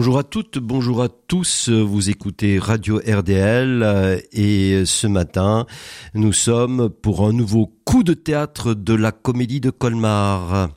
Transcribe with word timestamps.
Bonjour 0.00 0.18
à 0.18 0.24
toutes, 0.24 0.56
bonjour 0.56 1.02
à 1.02 1.10
tous. 1.10 1.68
Vous 1.68 2.08
écoutez 2.08 2.58
Radio 2.58 3.02
RDL 3.06 4.22
et 4.32 4.86
ce 4.86 5.06
matin, 5.06 5.66
nous 6.14 6.32
sommes 6.32 6.88
pour 6.88 7.26
un 7.26 7.34
nouveau 7.34 7.70
coup 7.84 8.02
de 8.02 8.14
théâtre 8.14 8.72
de 8.72 8.94
la 8.94 9.12
comédie 9.12 9.60
de 9.60 9.68
Colmar. 9.68 10.70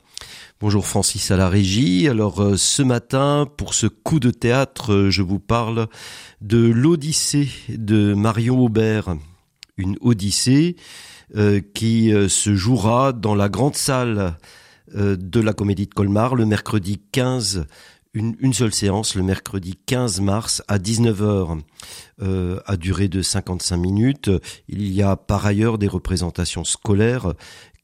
Bonjour 0.60 0.86
Francis 0.86 1.30
à 1.30 1.38
la 1.38 1.48
régie. 1.48 2.06
Alors 2.06 2.58
ce 2.58 2.82
matin, 2.82 3.48
pour 3.56 3.72
ce 3.72 3.86
coup 3.86 4.20
de 4.20 4.30
théâtre, 4.30 5.08
je 5.08 5.22
vous 5.22 5.40
parle 5.40 5.86
de 6.42 6.58
l'Odyssée 6.58 7.48
de 7.70 8.12
Marion 8.12 8.60
Aubert. 8.60 9.16
Une 9.78 9.96
Odyssée 10.02 10.76
euh, 11.34 11.62
qui 11.72 12.12
euh, 12.12 12.28
se 12.28 12.54
jouera 12.54 13.14
dans 13.14 13.34
la 13.34 13.48
grande 13.48 13.74
salle 13.74 14.36
euh, 14.96 15.16
de 15.18 15.40
la 15.40 15.54
comédie 15.54 15.86
de 15.86 15.94
Colmar 15.94 16.34
le 16.34 16.44
mercredi 16.44 17.00
15 17.10 17.66
une, 18.14 18.52
seule 18.52 18.72
séance 18.72 19.16
le 19.16 19.22
mercredi 19.22 19.76
15 19.86 20.20
mars 20.20 20.62
à 20.68 20.78
19h 20.78 21.60
euh, 22.22 22.60
à 22.64 22.76
durée 22.76 23.08
de 23.08 23.22
55 23.22 23.76
minutes. 23.76 24.30
Il 24.68 24.92
y 24.92 25.02
a 25.02 25.16
par 25.16 25.44
ailleurs 25.44 25.78
des 25.78 25.88
représentations 25.88 26.64
scolaires 26.64 27.34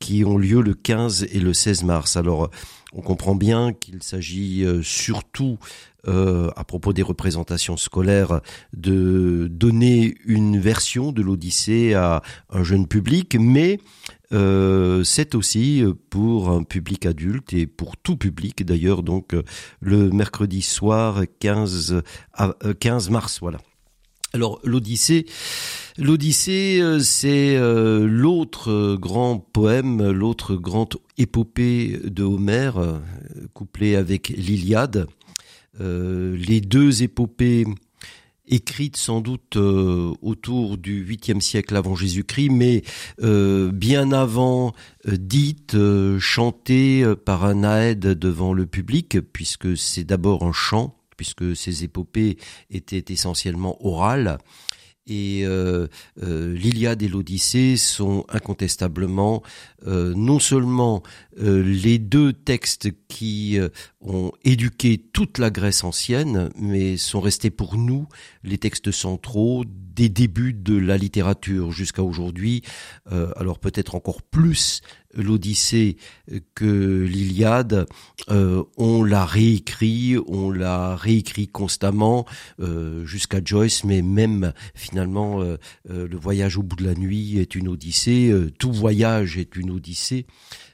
qui 0.00 0.24
ont 0.24 0.38
lieu 0.38 0.62
le 0.62 0.74
15 0.74 1.28
et 1.30 1.38
le 1.38 1.54
16 1.54 1.84
mars. 1.84 2.16
Alors 2.16 2.50
on 2.92 3.02
comprend 3.02 3.34
bien 3.34 3.72
qu'il 3.72 4.02
s'agit 4.02 4.64
euh, 4.64 4.82
surtout 4.82 5.58
euh, 6.08 6.50
à 6.56 6.64
propos 6.64 6.92
des 6.92 7.02
représentations 7.02 7.76
scolaires 7.76 8.40
de 8.72 9.46
donner 9.48 10.16
une 10.24 10.58
version 10.58 11.12
de 11.12 11.22
l'Odyssée 11.22 11.94
à 11.94 12.22
un 12.48 12.64
jeune 12.64 12.88
public, 12.88 13.36
mais 13.38 13.78
euh, 14.32 15.04
c'est 15.04 15.34
aussi 15.34 15.84
pour 16.08 16.50
un 16.50 16.62
public 16.62 17.04
adulte 17.06 17.52
et 17.52 17.66
pour 17.66 17.96
tout 17.96 18.16
public 18.16 18.64
d'ailleurs, 18.64 19.02
donc 19.02 19.36
le 19.80 20.10
mercredi 20.10 20.62
soir 20.62 21.22
15, 21.40 22.02
15 22.80 23.10
mars, 23.10 23.38
voilà. 23.40 23.58
Alors 24.32 24.60
l'Odyssée, 24.62 25.26
l'Odyssée, 25.98 26.80
c'est 27.00 27.58
l'autre 27.58 28.96
grand 28.96 29.38
poème, 29.38 30.10
l'autre 30.10 30.54
grande 30.54 30.94
épopée 31.18 31.98
de 32.04 32.22
Homère, 32.22 33.00
couplée 33.54 33.96
avec 33.96 34.28
l'Iliade. 34.28 35.08
Euh, 35.80 36.36
les 36.36 36.60
deux 36.60 37.02
épopées 37.02 37.64
écrites 38.48 38.96
sans 38.96 39.20
doute 39.20 39.56
euh, 39.56 40.12
autour 40.22 40.76
du 40.76 41.04
8e 41.04 41.40
siècle 41.40 41.76
avant 41.76 41.94
Jésus-Christ, 41.94 42.50
mais 42.50 42.82
euh, 43.22 43.70
bien 43.70 44.10
avant, 44.10 44.74
dites, 45.06 45.76
chantées 46.18 47.04
par 47.24 47.44
un 47.44 47.62
aède 47.62 48.00
devant 48.00 48.52
le 48.52 48.66
public, 48.66 49.20
puisque 49.32 49.76
c'est 49.76 50.04
d'abord 50.04 50.42
un 50.42 50.52
chant, 50.52 50.96
puisque 51.20 51.54
ces 51.54 51.84
épopées 51.84 52.38
étaient 52.70 53.12
essentiellement 53.12 53.76
orales. 53.86 54.38
Et 55.06 55.42
euh, 55.44 55.86
euh, 56.22 56.54
l'Iliade 56.54 57.02
et 57.02 57.08
l'Odyssée 57.08 57.76
sont 57.76 58.24
incontestablement 58.30 59.42
euh, 59.86 60.14
non 60.16 60.38
seulement 60.38 61.02
les 61.36 61.98
deux 61.98 62.32
textes 62.32 62.90
qui 63.08 63.58
ont 64.00 64.32
éduqué 64.44 64.98
toute 64.98 65.38
la 65.38 65.50
Grèce 65.50 65.84
ancienne, 65.84 66.50
mais 66.54 66.98
sont 66.98 67.20
restés 67.20 67.50
pour 67.50 67.76
nous 67.76 68.06
les 68.44 68.58
textes 68.58 68.90
centraux 68.90 69.64
des 69.66 70.10
débuts 70.10 70.52
de 70.52 70.76
la 70.76 70.98
littérature 70.98 71.72
jusqu'à 71.72 72.02
aujourd'hui. 72.02 72.62
alors 73.36 73.58
peut-être 73.58 73.94
encore 73.94 74.20
plus 74.20 74.82
l'Odyssée 75.14 75.96
que 76.54 77.04
l'Iliade, 77.04 77.86
euh, 78.28 78.62
on 78.76 79.02
l'a 79.02 79.24
réécrit, 79.24 80.16
on 80.26 80.50
l'a 80.50 80.96
réécrit 80.96 81.48
constamment 81.48 82.26
euh, 82.60 83.04
jusqu'à 83.04 83.40
Joyce, 83.44 83.84
mais 83.84 84.02
même 84.02 84.52
finalement 84.74 85.42
euh, 85.42 85.56
le 85.88 86.16
voyage 86.16 86.58
au 86.58 86.62
bout 86.62 86.76
de 86.76 86.84
la 86.84 86.94
nuit 86.94 87.38
est 87.38 87.54
une 87.54 87.68
Odyssée, 87.68 88.32
tout 88.58 88.72
voyage 88.72 89.38
est 89.38 89.56
une 89.56 89.70
Odyssée. 89.70 90.26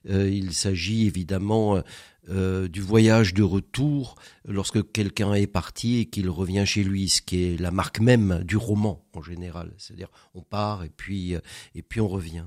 il 0.09 0.53
s'agit 0.53 1.07
évidemment 1.07 1.83
du 2.29 2.81
voyage 2.81 3.35
de 3.35 3.43
retour 3.43 4.17
lorsque 4.47 4.91
quelqu'un 4.93 5.35
est 5.35 5.47
parti 5.47 5.99
et 5.99 6.07
qu'il 6.07 6.29
revient 6.29 6.65
chez 6.67 6.83
lui, 6.83 7.09
ce 7.09 7.23
qui 7.23 7.45
est 7.45 7.61
la 7.61 7.71
marque 7.71 8.01
même 8.01 8.43
du 8.45 8.57
roman 8.57 9.05
en 9.15 9.23
général. 9.23 9.73
C'est-à-dire 9.79 10.09
on 10.35 10.43
part 10.43 10.85
et 10.85 10.91
puis 10.91 11.35
et 11.75 11.83
puis 11.83 12.01
on 12.01 12.09
revient. 12.09 12.47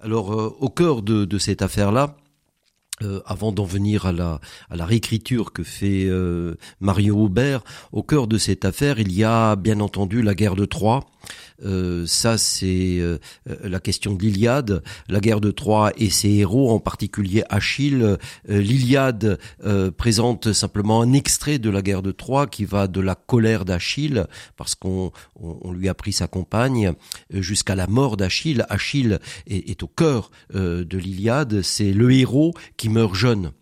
Alors, 0.00 0.32
euh, 0.32 0.56
au 0.60 0.68
cœur 0.68 1.02
de, 1.02 1.38
cette 1.38 1.60
affaire-là, 1.62 2.16
euh, 3.02 3.20
avant 3.26 3.52
d'en 3.52 3.64
venir 3.64 4.06
à 4.06 4.12
la, 4.12 4.40
réécriture 4.70 5.52
que 5.52 5.62
fait 5.62 6.06
euh, 6.06 6.54
Mario 6.80 7.16
Aubert, 7.16 7.62
au 7.92 8.02
cœur 8.02 8.26
de 8.26 8.38
cette 8.38 8.64
affaire, 8.64 8.98
il 8.98 9.12
y 9.12 9.22
a 9.22 9.54
bien 9.54 9.78
entendu 9.80 10.22
la 10.22 10.34
guerre 10.34 10.56
de 10.56 10.64
Troie, 10.64 11.06
euh, 11.64 12.06
ça, 12.06 12.38
c'est 12.38 13.00
la 13.62 13.80
question 13.80 14.14
de 14.14 14.22
l'Iliade, 14.22 14.82
la 15.08 15.20
guerre 15.20 15.40
de 15.40 15.50
Troie 15.50 15.92
et 15.96 16.10
ses 16.10 16.30
héros, 16.30 16.70
en 16.70 16.78
particulier 16.78 17.42
Achille. 17.50 18.16
L'Iliade 18.48 19.38
présente 19.96 20.52
simplement 20.52 21.02
un 21.02 21.12
extrait 21.12 21.58
de 21.58 21.70
la 21.70 21.82
guerre 21.82 22.02
de 22.02 22.12
Troie 22.12 22.46
qui 22.46 22.64
va 22.64 22.86
de 22.86 23.00
la 23.00 23.14
colère 23.14 23.64
d'Achille, 23.64 24.26
parce 24.56 24.74
qu'on 24.74 25.12
on, 25.36 25.72
lui 25.72 25.88
a 25.88 25.94
pris 25.94 26.12
sa 26.12 26.28
compagne, 26.28 26.92
jusqu'à 27.32 27.74
la 27.74 27.86
mort 27.86 28.16
d'Achille. 28.16 28.64
Achille 28.68 29.18
est, 29.46 29.68
est, 29.68 29.82
au 29.82 29.88
cœur 29.88 30.30
de 30.54 30.98
l'Iliade, 30.98 31.62
c'est 31.62 31.92
le 31.92 32.12
héros 32.12 32.54
qui 32.76 32.87
meurt 32.88 33.14
jeune. 33.14 33.52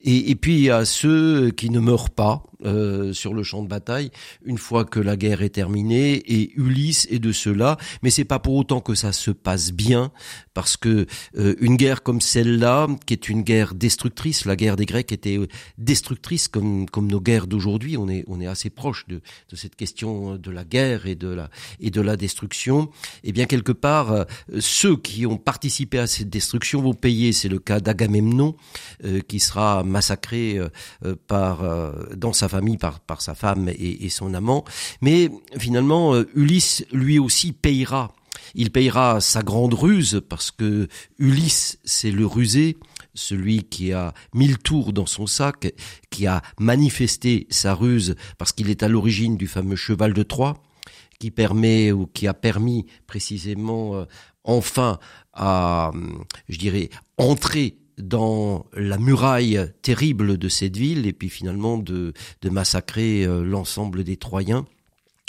Et, 0.00 0.30
et, 0.30 0.34
puis 0.36 0.70
a 0.70 0.84
ceux 0.84 1.50
qui 1.50 1.70
ne 1.70 1.80
meurent 1.80 2.10
pas, 2.10 2.44
euh, 2.64 3.12
sur 3.12 3.34
le 3.34 3.42
champ 3.42 3.62
de 3.62 3.68
bataille 3.68 4.10
une 4.44 4.58
fois 4.58 4.84
que 4.84 5.00
la 5.00 5.16
guerre 5.16 5.42
est 5.42 5.50
terminée 5.50 6.14
et 6.14 6.52
Ulysse 6.56 7.06
est 7.10 7.18
de 7.18 7.32
cela 7.32 7.76
mais 8.02 8.10
c'est 8.10 8.24
pas 8.24 8.38
pour 8.38 8.54
autant 8.54 8.80
que 8.80 8.94
ça 8.94 9.12
se 9.12 9.30
passe 9.30 9.72
bien 9.72 10.10
parce 10.54 10.76
que 10.76 11.06
euh, 11.36 11.54
une 11.60 11.76
guerre 11.76 12.02
comme 12.02 12.20
celle-là 12.20 12.86
qui 13.04 13.12
est 13.12 13.28
une 13.28 13.42
guerre 13.42 13.74
destructrice 13.74 14.46
la 14.46 14.56
guerre 14.56 14.76
des 14.76 14.86
Grecs 14.86 15.12
était 15.12 15.38
destructrice 15.78 16.48
comme 16.48 16.88
comme 16.88 17.10
nos 17.10 17.20
guerres 17.20 17.46
d'aujourd'hui. 17.46 17.96
On 17.96 18.08
est 18.08 18.24
on 18.26 18.40
est 18.40 18.46
assez 18.46 18.70
proche 18.70 19.06
de, 19.08 19.20
de 19.50 19.56
cette 19.56 19.76
question 19.76 20.36
de 20.36 20.50
la 20.50 20.64
guerre 20.64 21.06
et 21.06 21.14
de 21.14 21.28
la 21.28 21.50
et 21.80 21.90
de 21.90 22.00
la 22.00 22.16
destruction. 22.16 22.90
Et 23.24 23.32
bien 23.32 23.46
quelque 23.46 23.72
part 23.72 24.12
euh, 24.12 24.24
ceux 24.58 24.96
qui 24.96 25.26
ont 25.26 25.36
participé 25.36 25.98
à 25.98 26.06
cette 26.06 26.30
destruction 26.30 26.80
vont 26.80 26.94
payer. 26.94 27.32
C'est 27.32 27.48
le 27.48 27.58
cas 27.58 27.80
d'Agamemnon 27.80 28.56
qui 29.28 29.40
sera 29.40 29.82
massacré 29.82 30.58
par 31.26 31.62
dans 32.16 32.32
sa 32.32 32.45
famille, 32.48 32.78
par, 32.78 33.00
par 33.00 33.20
sa 33.20 33.34
femme 33.34 33.68
et, 33.68 34.08
son 34.08 34.34
amant. 34.34 34.64
Mais 35.00 35.30
finalement, 35.58 36.14
euh, 36.14 36.28
Ulysse, 36.34 36.84
lui 36.92 37.18
aussi, 37.18 37.52
payera. 37.52 38.14
Il 38.54 38.70
payera 38.70 39.20
sa 39.20 39.42
grande 39.42 39.74
ruse, 39.74 40.22
parce 40.28 40.50
que 40.50 40.88
Ulysse, 41.18 41.78
c'est 41.84 42.10
le 42.10 42.26
rusé, 42.26 42.76
celui 43.14 43.64
qui 43.64 43.92
a 43.92 44.14
mille 44.34 44.58
tours 44.58 44.92
dans 44.92 45.06
son 45.06 45.26
sac, 45.26 45.72
qui 46.10 46.26
a 46.26 46.42
manifesté 46.58 47.46
sa 47.50 47.74
ruse 47.74 48.14
parce 48.38 48.52
qu'il 48.52 48.70
est 48.70 48.82
à 48.82 48.88
l'origine 48.88 49.36
du 49.36 49.46
fameux 49.46 49.76
cheval 49.76 50.12
de 50.12 50.22
Troie, 50.22 50.62
qui 51.18 51.30
permet 51.30 51.92
ou 51.92 52.06
qui 52.06 52.28
a 52.28 52.34
permis 52.34 52.86
précisément 53.06 53.96
euh, 53.96 54.04
enfin 54.44 54.98
à, 55.32 55.90
je 56.48 56.58
dirais, 56.58 56.90
entrer 57.18 57.76
dans 57.98 58.66
la 58.74 58.98
muraille 58.98 59.72
terrible 59.82 60.38
de 60.38 60.48
cette 60.48 60.76
ville 60.76 61.06
et 61.06 61.12
puis 61.12 61.28
finalement 61.28 61.78
de, 61.78 62.12
de 62.42 62.50
massacrer 62.50 63.24
euh, 63.24 63.42
l'ensemble 63.42 64.04
des 64.04 64.16
Troyens. 64.16 64.66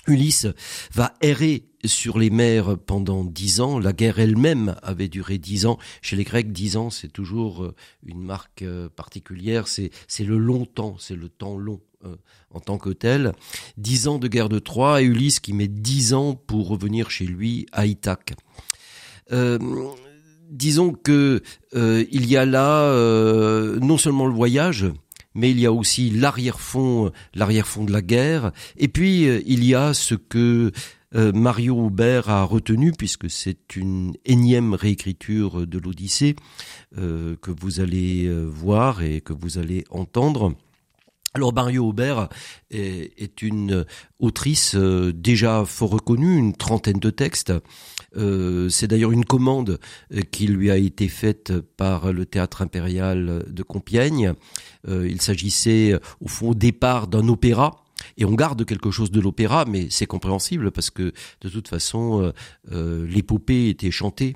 Ulysse 0.07 0.47
va 0.93 1.13
errer 1.21 1.65
sur 1.83 2.17
les 2.17 2.29
mers 2.29 2.77
pendant 2.77 3.25
dix 3.25 3.59
ans. 3.59 3.77
La 3.77 3.91
guerre 3.91 4.19
elle-même 4.19 4.75
avait 4.81 5.09
duré 5.09 5.37
dix 5.37 5.65
ans. 5.65 5.77
Chez 6.01 6.15
les 6.15 6.23
Grecs, 6.23 6.51
dix 6.51 6.77
ans, 6.77 6.89
c'est 6.89 7.11
toujours 7.11 7.63
euh, 7.63 7.75
une 8.05 8.21
marque 8.21 8.61
euh, 8.61 8.89
particulière. 8.89 9.67
C'est, 9.67 9.91
c'est 10.07 10.23
le 10.23 10.37
long 10.37 10.65
temps, 10.65 10.95
c'est 10.99 11.15
le 11.15 11.29
temps 11.29 11.57
long 11.57 11.81
en 12.53 12.59
tant 12.61 12.77
que 12.77 12.91
tel. 12.91 13.33
Dix 13.75 14.07
ans 14.07 14.17
de 14.19 14.27
guerre 14.29 14.47
de 14.47 14.59
Troie 14.59 15.01
et 15.01 15.05
Ulysse 15.05 15.41
qui 15.41 15.51
met 15.51 15.67
dix 15.67 16.13
ans 16.13 16.35
pour 16.35 16.69
revenir 16.69 17.09
chez 17.09 17.25
lui 17.25 17.65
à 17.73 17.85
Ithaque 17.85 18.35
disons 20.49 20.93
que 20.93 21.41
euh, 21.75 22.05
il 22.11 22.29
y 22.29 22.37
a 22.37 22.45
là 22.45 22.83
euh, 22.83 23.79
non 23.79 23.97
seulement 23.97 24.27
le 24.27 24.33
voyage, 24.33 24.85
mais 25.35 25.51
il 25.51 25.59
y 25.59 25.65
a 25.65 25.71
aussi 25.71 26.09
l'arrière-fond, 26.09 27.11
l'arrière-fond 27.35 27.83
de 27.83 27.91
la 27.91 28.01
guerre, 28.01 28.51
et 28.77 28.87
puis 28.87 29.27
euh, 29.27 29.41
il 29.45 29.63
y 29.63 29.75
a 29.75 29.93
ce 29.93 30.15
que 30.15 30.71
Mario 31.13 31.85
Aubert 31.85 32.29
a 32.29 32.43
retenu, 32.43 32.91
puisque 32.91 33.29
c'est 33.29 33.75
une 33.77 34.13
énième 34.25 34.73
réécriture 34.73 35.65
de 35.65 35.79
l'Odyssée 35.79 36.35
que 36.95 37.49
vous 37.49 37.79
allez 37.79 38.29
voir 38.45 39.01
et 39.01 39.21
que 39.21 39.31
vous 39.31 39.57
allez 39.57 39.85
entendre. 39.89 40.53
Alors 41.33 41.53
Mario 41.53 41.87
Aubert 41.87 42.29
est, 42.71 43.41
une 43.41 43.85
autrice 44.19 44.75
euh, 44.75 45.11
déjà 45.13 45.65
fort 45.65 45.91
reconnue, 45.91 46.37
une 46.37 46.55
trentaine 46.55 46.99
de 46.99 47.09
textes. 47.09 47.53
Euh, 48.15 48.69
c'est 48.69 48.87
d'ailleurs 48.87 49.11
une 49.11 49.25
commande 49.25 49.79
euh, 50.13 50.21
qui 50.31 50.47
lui 50.47 50.71
a 50.71 50.77
été 50.77 51.07
faite 51.07 51.53
par 51.75 52.11
le 52.13 52.25
théâtre 52.25 52.61
impérial 52.61 53.45
de 53.47 53.63
Compiègne. 53.63 54.33
il 54.87 55.21
s'agissait 55.21 55.99
au 56.21 56.27
fond 56.27 56.49
au 56.51 56.55
départ 56.55 57.07
d'un 57.07 57.27
opéra 57.27 57.83
Et 58.17 58.25
on 58.25 58.33
garde 58.33 58.65
quelque 58.65 58.89
chose 58.89 59.11
de 59.11 59.19
l'opéra, 59.19 59.65
mais 59.65 59.87
c'est 59.89 60.05
compréhensible 60.05 60.71
parce 60.71 60.89
que 60.89 61.13
de 61.41 61.49
toute 61.49 61.67
façon, 61.67 62.31
l'épopée 62.71 63.69
était 63.69 63.91
chantée. 63.91 64.35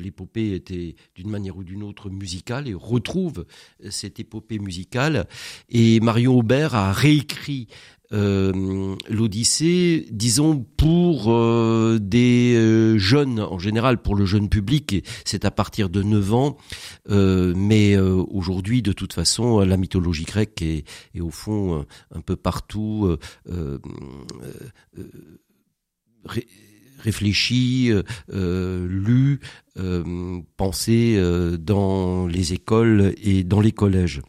L'épopée 0.00 0.54
était 0.54 0.94
d'une 1.14 1.30
manière 1.30 1.56
ou 1.56 1.64
d'une 1.64 1.82
autre 1.82 2.10
musicale 2.10 2.68
et 2.68 2.74
retrouve 2.74 3.44
cette 3.90 4.20
épopée 4.20 4.58
musicale. 4.58 5.26
Et 5.68 6.00
Marion 6.00 6.38
Aubert 6.38 6.74
a 6.74 6.92
réécrit 6.92 7.68
euh, 8.12 8.94
l'Odyssée, 9.08 10.06
disons 10.12 10.64
pour 10.76 11.32
euh, 11.32 11.98
des 12.00 12.54
euh, 12.54 12.98
jeunes 12.98 13.40
en 13.40 13.58
général, 13.58 14.00
pour 14.00 14.14
le 14.14 14.24
jeune 14.24 14.48
public, 14.48 15.04
c'est 15.24 15.44
à 15.44 15.50
partir 15.50 15.88
de 15.88 16.02
9 16.02 16.34
ans, 16.34 16.56
mais 17.08 17.96
aujourd'hui 17.98 18.82
de 18.82 18.92
toute 18.92 19.12
façon 19.12 19.60
la 19.60 19.76
mythologie 19.76 20.24
grecque 20.24 20.62
est 20.62 20.84
au 21.20 21.30
fond 21.30 21.84
un 22.14 22.20
peu 22.20 22.36
partout 22.36 23.16
réfléchie, 26.98 27.92
lue, 28.28 29.40
pensée 30.56 31.20
dans 31.58 32.26
les 32.26 32.52
écoles 32.52 33.14
et 33.22 33.44
dans 33.44 33.60
les 33.60 33.72
collèges. 33.72 34.22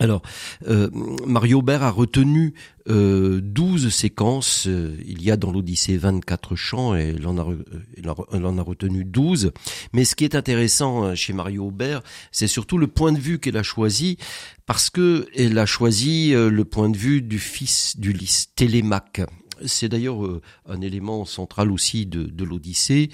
Alors, 0.00 0.22
euh, 0.66 0.90
Mario 1.24 1.60
Aubert 1.60 1.84
a 1.84 1.90
retenu 1.90 2.54
euh, 2.88 3.40
12 3.40 3.90
séquences. 3.90 4.66
Euh, 4.66 4.96
il 5.06 5.22
y 5.22 5.30
a 5.30 5.36
dans 5.36 5.52
l'Odyssée 5.52 5.96
24 5.96 6.56
chants 6.56 6.96
et 6.96 7.14
il 7.16 7.28
en, 7.28 7.38
a, 7.38 8.62
retenu 8.62 9.04
12. 9.04 9.52
Mais 9.92 10.04
ce 10.04 10.16
qui 10.16 10.24
est 10.24 10.34
intéressant 10.34 11.04
euh, 11.04 11.14
chez 11.14 11.32
Mario 11.32 11.66
Aubert, 11.66 12.02
c'est 12.32 12.48
surtout 12.48 12.76
le 12.76 12.88
point 12.88 13.12
de 13.12 13.20
vue 13.20 13.38
qu'elle 13.38 13.56
a 13.56 13.62
choisi, 13.62 14.18
parce 14.66 14.90
que 14.90 15.28
elle 15.36 15.56
a 15.58 15.66
choisi 15.66 16.32
le 16.32 16.64
point 16.64 16.90
de 16.90 16.96
vue 16.96 17.22
du 17.22 17.38
fils 17.38 17.96
d'Ulysse, 17.96 18.48
Télémaque. 18.56 19.22
C'est 19.66 19.88
d'ailleurs 19.88 20.18
un 20.66 20.80
élément 20.80 21.24
central 21.24 21.70
aussi 21.70 22.06
de, 22.06 22.44
l'Odyssée. 22.44 23.10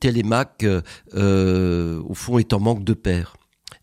Télémaque, 0.00 0.64
au 1.14 2.14
fond, 2.14 2.38
est 2.38 2.52
en 2.52 2.60
manque 2.60 2.84
de 2.84 2.94
père. 2.94 3.34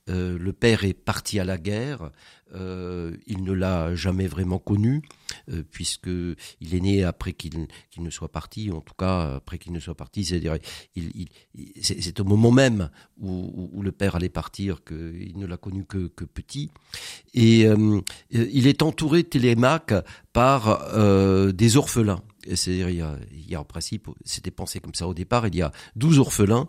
Euh, 0.10 0.38
le 0.40 0.54
père 0.54 0.84
est 0.84 0.94
parti 0.94 1.40
à 1.40 1.44
la 1.44 1.58
guerre. 1.58 2.10
Euh, 2.56 3.16
il 3.28 3.44
ne 3.44 3.54
l'a 3.54 3.94
jamais 3.96 4.28
vraiment 4.28 4.60
connu, 4.60 5.02
euh, 5.52 5.64
puisque 5.70 6.08
il 6.08 6.76
est 6.76 6.80
né 6.80 7.04
après 7.04 7.34
qu'il 7.34 7.68
ne 7.98 8.10
soit 8.10 8.32
parti. 8.32 8.72
En 8.72 8.82
tout 8.82 8.96
cas, 8.98 9.36
après 9.36 9.58
qu'il 9.58 9.72
ne 9.72 9.80
soit 9.80 9.96
parti, 9.96 10.26
c'est-à-dire, 10.26 10.58
au 12.20 12.24
moment 12.24 12.52
même 12.52 12.90
où, 13.20 13.82
le 13.82 13.92
père 13.92 14.16
allait 14.16 14.30
partir 14.30 14.84
qu'il 14.84 15.38
ne 15.38 15.46
l'a 15.46 15.58
connu 15.58 15.86
que, 15.86 16.08
que, 16.08 16.26
petit. 16.26 16.70
Et 17.34 17.66
il 18.32 18.68
est 18.68 18.82
entouré, 18.82 19.24
Télémaque, 19.24 19.94
par 20.34 20.94
des 21.54 21.78
orphelins. 21.78 22.22
C'est-à-dire, 22.48 22.90
il 22.90 23.50
y, 23.50 23.56
a, 23.56 23.60
en 23.60 23.66
principe, 23.66 24.08
c'était 24.24 24.52
pensé 24.52 24.80
comme 24.80 24.94
ça 24.96 25.08
au 25.08 25.14
départ, 25.14 25.48
il 25.48 25.56
y 25.56 25.62
a 25.62 25.72
douze 25.96 26.20
orphelins 26.20 26.68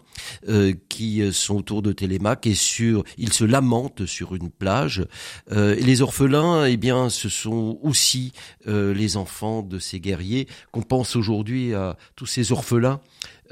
euh, 0.49 0.75
qui 0.89 1.23
sont 1.33 1.57
autour 1.57 1.83
de 1.83 1.93
Télémaque 1.93 2.47
et 2.47 2.55
sur, 2.55 3.05
ils 3.19 3.33
se 3.33 3.45
lamentent 3.45 4.05
sur 4.05 4.35
une 4.35 4.51
plage. 4.51 5.07
Euh, 5.53 5.77
et 5.77 5.83
les 5.83 6.03
orphelins, 6.03 6.65
eh 6.65 6.77
bien, 6.77 7.09
ce 7.09 7.29
sont 7.29 7.79
aussi 7.83 8.33
euh, 8.67 8.93
les 8.93 9.17
enfants 9.17 9.63
de 9.63 9.79
ces 9.79 10.01
guerriers 10.01 10.49
qu'on 10.73 10.83
pense 10.83 11.15
aujourd'hui 11.15 11.75
à 11.75 11.97
tous 12.17 12.27
ces 12.27 12.53
orphelins. 12.53 13.01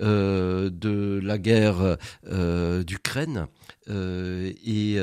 de 0.00 1.20
la 1.24 1.38
guerre 1.38 1.96
d'Ukraine 2.86 3.48
et 3.88 4.96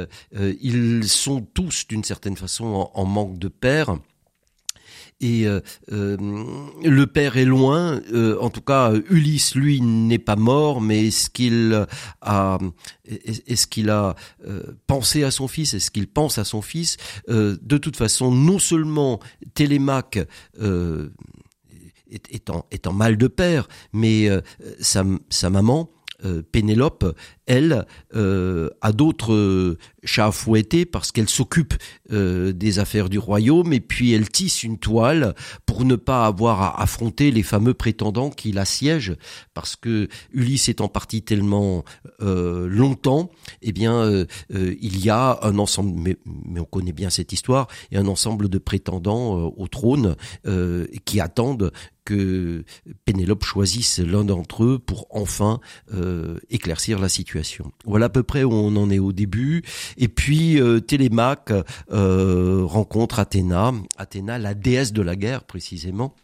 ils 0.61 1.07
sont 1.09 1.41
tous 1.41 1.85
d'une 1.87 2.05
certaine 2.05 2.37
façon 2.37 2.89
en 2.93 3.05
manque 3.05 3.37
de 3.37 3.49
père 3.49 3.97
et 5.21 5.47
euh, 5.47 5.61
euh, 5.91 6.17
le 6.83 7.07
père 7.07 7.37
est 7.37 7.45
loin. 7.45 8.01
Euh, 8.13 8.37
en 8.39 8.49
tout 8.49 8.61
cas, 8.61 8.91
Ulysse, 9.09 9.55
lui, 9.55 9.79
n'est 9.81 10.19
pas 10.19 10.35
mort, 10.35 10.81
mais 10.81 11.07
est-ce 11.07 11.29
qu'il 11.29 11.73
a, 13.89 14.15
pensé 14.87 15.23
à 15.23 15.31
son 15.31 15.47
fils? 15.47 15.73
Est-ce 15.73 15.89
qu'il 15.91 16.07
pense 16.07 16.37
à 16.37 16.43
son 16.43 16.61
fils? 16.61 16.97
De 17.27 17.77
toute 17.77 17.95
façon, 17.95 18.29
non 18.31 18.59
seulement 18.59 19.21
Télémaque 19.53 20.19
en 20.61 21.07
mal 22.93 23.17
de 23.17 23.27
père, 23.27 23.67
mais 23.93 24.29
sa, 24.79 25.03
maman 25.49 25.89
Pénélope, 26.51 27.15
elle, 27.45 27.85
euh, 28.15 28.69
a 28.81 28.91
d'autres 28.91 29.33
euh, 29.33 29.77
chats 30.03 30.27
à 30.27 30.31
fouetter 30.31 30.85
parce 30.85 31.11
qu'elle 31.11 31.29
s'occupe 31.29 31.73
des 32.09 32.79
affaires 32.79 33.09
du 33.09 33.17
royaume 33.17 33.73
et 33.73 33.79
puis 33.79 34.11
elle 34.11 34.29
tisse 34.29 34.61
une 34.61 34.77
toile 34.77 35.33
pour 35.65 35.85
ne 35.85 35.95
pas 35.95 36.27
avoir 36.27 36.61
à 36.61 36.81
affronter 36.81 37.31
les 37.31 37.41
fameux 37.41 37.73
prétendants 37.73 38.29
qui 38.29 38.51
l'assiègent 38.51 39.15
parce 39.55 39.75
que 39.75 40.07
Ulysse 40.31 40.69
étant 40.69 40.87
parti 40.87 41.23
tellement 41.23 41.83
longtemps, 42.19 43.31
eh 43.63 43.71
bien, 43.71 44.25
il 44.51 45.03
y 45.03 45.09
a 45.09 45.39
un 45.41 45.57
ensemble, 45.57 45.99
mais, 45.99 46.17
mais, 46.25 46.59
on 46.59 46.65
connaît 46.65 46.93
bien 46.93 47.09
cette 47.09 47.33
histoire, 47.33 47.67
et 47.91 47.97
un 47.97 48.05
ensemble 48.05 48.49
de 48.49 48.59
prétendants 48.59 49.51
au 49.57 49.67
trône 49.67 50.15
qui 51.05 51.19
attendent 51.19 51.71
que 52.05 52.63
Pénélope 53.03 53.43
choisisse 53.43 53.99
l'un 53.99 54.23
d'entre 54.23 54.63
eux 54.63 54.79
pour 54.79 55.07
enfin 55.09 55.59
euh, 55.93 56.37
éclaircir 56.49 56.99
la 56.99 57.09
situation. 57.09 57.34
Voilà 57.85 58.07
à 58.07 58.09
peu 58.09 58.23
près 58.23 58.43
où 58.43 58.53
on 58.53 58.75
en 58.75 58.89
est 58.89 58.99
au 58.99 59.11
début. 59.11 59.63
Et 59.97 60.07
puis 60.07 60.59
euh, 60.59 60.79
Télémaque 60.79 61.51
euh, 61.91 62.63
rencontre 62.65 63.19
Athéna, 63.19 63.73
Athéna 63.97 64.37
la 64.37 64.53
déesse 64.53 64.93
de 64.93 65.01
la 65.01 65.15
guerre 65.15 65.43
précisément 65.43 66.15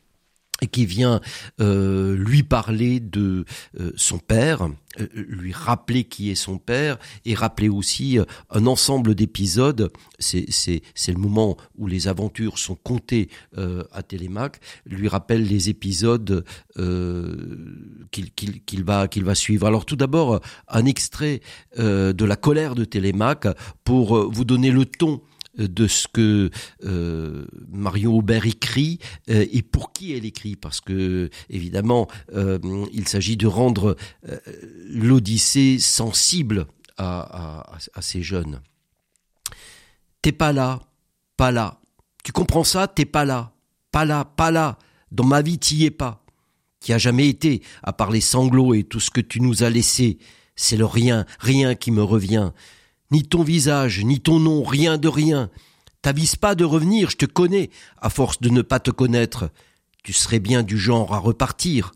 qui 0.67 0.85
vient 0.85 1.21
euh, 1.59 2.15
lui 2.15 2.43
parler 2.43 2.99
de 2.99 3.45
euh, 3.79 3.91
son 3.95 4.19
père, 4.19 4.69
euh, 4.99 5.07
lui 5.13 5.53
rappeler 5.53 6.03
qui 6.03 6.29
est 6.29 6.35
son 6.35 6.57
père, 6.57 6.97
et 7.25 7.33
rappeler 7.33 7.69
aussi 7.69 8.19
un 8.49 8.65
ensemble 8.67 9.15
d'épisodes. 9.15 9.91
C'est, 10.19 10.45
c'est, 10.49 10.81
c'est 10.93 11.11
le 11.11 11.17
moment 11.17 11.57
où 11.77 11.87
les 11.87 12.07
aventures 12.07 12.59
sont 12.59 12.75
comptées 12.75 13.29
à 13.91 14.03
Télémaque, 14.03 14.59
lui 14.85 15.07
rappelle 15.07 15.45
les 15.45 15.69
épisodes 15.69 16.43
qu'il, 16.75 18.31
qu'il, 18.33 18.63
qu'il, 18.63 18.83
va, 18.83 19.07
qu'il 19.07 19.23
va 19.23 19.35
suivre. 19.35 19.67
Alors 19.67 19.85
tout 19.85 19.95
d'abord, 19.95 20.41
un 20.67 20.85
extrait 20.85 21.41
de 21.77 22.25
la 22.25 22.35
colère 22.35 22.75
de 22.75 22.85
Télémaque 22.85 23.47
pour 23.83 24.31
vous 24.31 24.45
donner 24.45 24.71
le 24.71 24.85
ton 24.85 25.21
de 25.57 25.87
ce 25.87 26.07
que 26.07 26.49
euh, 26.83 27.45
Marion 27.69 28.17
Aubert 28.17 28.45
écrit 28.45 28.99
euh, 29.29 29.45
et 29.51 29.61
pour 29.61 29.91
qui 29.91 30.13
elle 30.13 30.25
écrit, 30.25 30.55
parce 30.55 30.81
que 30.81 31.29
évidemment, 31.49 32.07
euh, 32.33 32.59
il 32.93 33.07
s'agit 33.07 33.37
de 33.37 33.47
rendre 33.47 33.95
l'Odyssée 34.87 35.79
sensible 35.79 36.67
à, 36.97 37.77
ces 37.99 38.21
jeunes. 38.21 38.61
T'es 40.21 40.31
pas 40.31 40.53
là, 40.53 40.81
pas 41.35 41.51
là. 41.51 41.79
Tu 42.23 42.31
comprends 42.31 42.63
ça? 42.63 42.87
T'es 42.87 43.05
pas 43.05 43.25
là, 43.25 43.53
pas 43.91 44.05
là, 44.05 44.23
pas 44.25 44.51
là. 44.51 44.77
Dans 45.11 45.25
ma 45.25 45.41
vie, 45.41 45.57
t'y 45.57 45.85
es 45.85 45.91
pas. 45.91 46.23
Qui 46.79 46.93
a 46.93 46.97
jamais 46.99 47.27
été, 47.27 47.63
à 47.81 47.93
part 47.93 48.11
les 48.11 48.21
sanglots 48.21 48.73
et 48.73 48.83
tout 48.83 48.99
ce 48.99 49.09
que 49.09 49.21
tu 49.21 49.41
nous 49.41 49.63
as 49.63 49.69
laissé. 49.69 50.19
C'est 50.55 50.77
le 50.77 50.85
rien, 50.85 51.25
rien 51.39 51.73
qui 51.73 51.89
me 51.89 52.03
revient 52.03 52.51
ni 53.11 53.23
ton 53.23 53.43
visage, 53.43 54.03
ni 54.03 54.19
ton 54.19 54.39
nom, 54.39 54.63
rien 54.63 54.97
de 54.97 55.07
rien. 55.07 55.49
T'avises 56.01 56.35
pas 56.35 56.55
de 56.55 56.63
revenir, 56.63 57.09
je 57.09 57.17
te 57.17 57.25
connais, 57.25 57.69
à 57.97 58.09
force 58.09 58.41
de 58.41 58.49
ne 58.49 58.61
pas 58.61 58.79
te 58.79 58.89
connaître. 58.89 59.51
Tu 60.03 60.13
serais 60.13 60.39
bien 60.39 60.63
du 60.63 60.77
genre 60.77 61.13
à 61.13 61.19
repartir. 61.19 61.91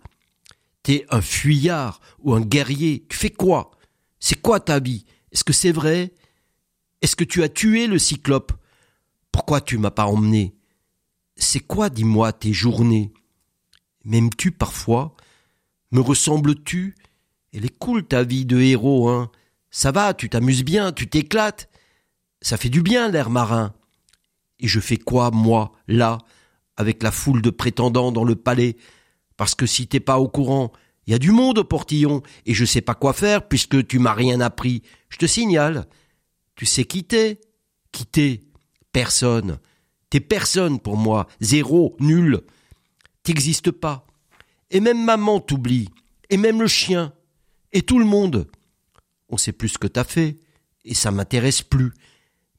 T'es 0.84 1.06
un 1.10 1.22
fuyard 1.22 2.02
ou 2.20 2.34
un 2.34 2.42
guerrier, 2.42 3.06
tu 3.10 3.18
fais 3.18 3.32
quoi? 3.32 3.72
C'est 4.20 4.40
quoi 4.40 4.60
ta 4.60 4.80
vie? 4.80 5.06
Est-ce 5.32 5.44
que 5.44 5.54
c'est 5.54 5.72
vrai? 5.72 6.14
Est-ce 7.02 7.16
que 7.16 7.24
tu 7.24 7.42
as 7.44 7.50
tué 7.50 7.88
le 7.88 7.98
cyclope? 7.98 8.54
Pourquoi 9.32 9.62
tu 9.62 9.78
m'as 9.78 9.92
pas 9.92 10.06
emmené? 10.06 10.56
C'est 11.36 11.60
quoi, 11.60 11.90
dis-moi, 11.90 12.32
tes 12.32 12.54
journées? 12.54 13.12
M'aimes-tu 14.04 14.52
parfois? 14.52 15.16
Me 15.92 16.00
ressembles-tu? 16.00 16.96
Elle 17.54 17.66
est 17.66 17.78
cool 17.80 18.06
ta 18.06 18.24
vie 18.24 18.46
de 18.46 18.60
héros, 18.60 19.10
hein 19.10 19.32
ça 19.76 19.92
va, 19.92 20.14
tu 20.14 20.30
t'amuses 20.30 20.64
bien, 20.64 20.94
tu 20.94 21.10
t'éclates. 21.10 21.68
Ça 22.42 22.56
fait 22.56 22.70
du 22.70 22.82
bien 22.82 23.10
l'air 23.10 23.30
marin. 23.30 23.74
Et 24.58 24.70
je 24.70 24.80
fais 24.80 24.96
quoi, 24.96 25.32
moi, 25.32 25.74
là, 25.90 26.20
avec 26.78 27.04
la 27.04 27.12
foule 27.12 27.42
de 27.42 27.50
prétendants 27.50 28.14
dans 28.14 28.24
le 28.24 28.38
palais? 28.38 28.78
Parce 29.36 29.54
que 29.54 29.66
si 29.66 29.86
t'es 29.86 30.00
pas 30.00 30.18
au 30.18 30.30
courant, 30.30 30.72
il 31.06 31.12
y 31.12 31.14
a 31.14 31.20
du 31.20 31.32
monde 31.32 31.58
au 31.58 31.66
portillon, 31.66 32.24
et 32.46 32.54
je 32.54 32.64
sais 32.64 32.80
pas 32.80 32.96
quoi 32.96 33.12
faire 33.12 33.50
puisque 33.50 33.86
tu 33.86 34.00
m'as 34.00 34.14
rien 34.14 34.40
appris. 34.40 34.82
Je 35.10 35.18
te 35.18 35.26
signale. 35.26 35.88
Tu 36.56 36.66
sais 36.66 36.86
qui 36.86 37.04
t'es? 37.04 37.42
Qui 37.92 38.06
t'es? 38.06 38.44
Personne. 38.94 39.60
T'es 40.10 40.22
personne 40.22 40.80
pour 40.80 40.96
moi. 40.96 41.28
Zéro, 41.42 41.98
nul. 42.00 42.40
T'existes 43.24 43.72
pas. 43.72 44.08
Et 44.72 44.80
même 44.80 45.04
maman 45.04 45.42
t'oublie. 45.42 45.90
Et 46.30 46.38
même 46.38 46.62
le 46.62 46.68
chien. 46.68 47.12
Et 47.74 47.82
tout 47.82 48.00
le 48.00 48.06
monde 48.06 48.48
on 49.30 49.38
sait 49.38 49.52
plus 49.52 49.70
ce 49.70 49.78
que 49.78 49.88
t'as 49.88 50.04
fait, 50.04 50.38
et 50.84 50.94
ça 50.94 51.12
m'intéresse 51.12 51.62
plus, 51.62 51.94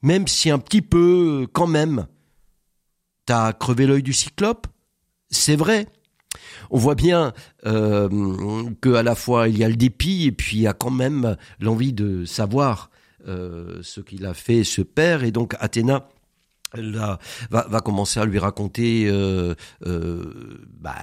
même 0.02 0.26
si 0.26 0.50
un 0.50 0.58
petit 0.58 0.82
peu, 0.82 1.46
quand 1.52 1.66
même. 1.66 2.06
T'as 3.24 3.52
crevé 3.52 3.86
l'œil 3.86 4.02
du 4.02 4.12
cyclope? 4.12 4.66
C'est 5.30 5.56
vrai. 5.56 5.86
On 6.70 6.78
voit 6.78 6.94
bien 6.94 7.32
euh, 7.66 8.70
que 8.80 8.94
à 8.94 9.02
la 9.02 9.14
fois 9.14 9.48
il 9.48 9.58
y 9.58 9.64
a 9.64 9.68
le 9.68 9.76
dépit 9.76 10.26
et 10.26 10.32
puis 10.32 10.58
il 10.58 10.62
y 10.62 10.66
a 10.66 10.72
quand 10.72 10.90
même 10.90 11.36
l'envie 11.60 11.92
de 11.92 12.24
savoir 12.24 12.90
euh, 13.26 13.80
ce 13.82 14.00
qu'il 14.00 14.26
a 14.26 14.34
fait 14.34 14.62
ce 14.62 14.82
père 14.82 15.24
et 15.24 15.30
donc 15.30 15.56
Athéna 15.58 16.08
Là, 16.74 17.20
va, 17.50 17.80
commencer 17.80 18.18
à 18.18 18.24
lui 18.24 18.40
raconter 18.40 19.06
euh, 19.06 19.54
euh, 19.86 20.66
bah, 20.80 20.96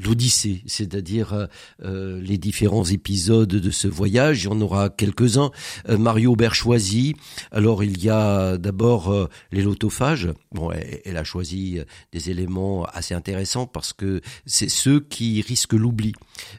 l'Odyssée, 0.00 0.62
c'est-à-dire 0.66 1.48
euh, 1.82 2.20
les 2.20 2.38
différents 2.38 2.84
épisodes 2.84 3.48
de 3.48 3.70
ce 3.70 3.88
voyage. 3.88 4.44
Il 4.44 4.46
y 4.46 4.48
en 4.48 4.60
aura 4.60 4.90
quelques-uns. 4.90 5.50
Euh, 5.88 5.98
Mario 5.98 6.36
Berchoisi. 6.36 7.16
Alors 7.50 7.82
il 7.82 8.02
y 8.02 8.10
a 8.10 8.58
d'abord 8.58 9.12
euh, 9.12 9.28
les 9.50 9.62
lotophages. 9.62 10.28
Bon, 10.52 10.70
elle, 10.70 11.16
a 11.16 11.24
choisi 11.24 11.80
des 12.12 12.30
éléments 12.30 12.84
assez 12.84 13.12
intéressants 13.12 13.66
parce 13.66 13.92
que 13.92 14.20
c'est 14.46 14.68
ceux 14.68 15.00
qui 15.00 15.42
risquent 15.42 15.74
l'oubli. 15.74 16.12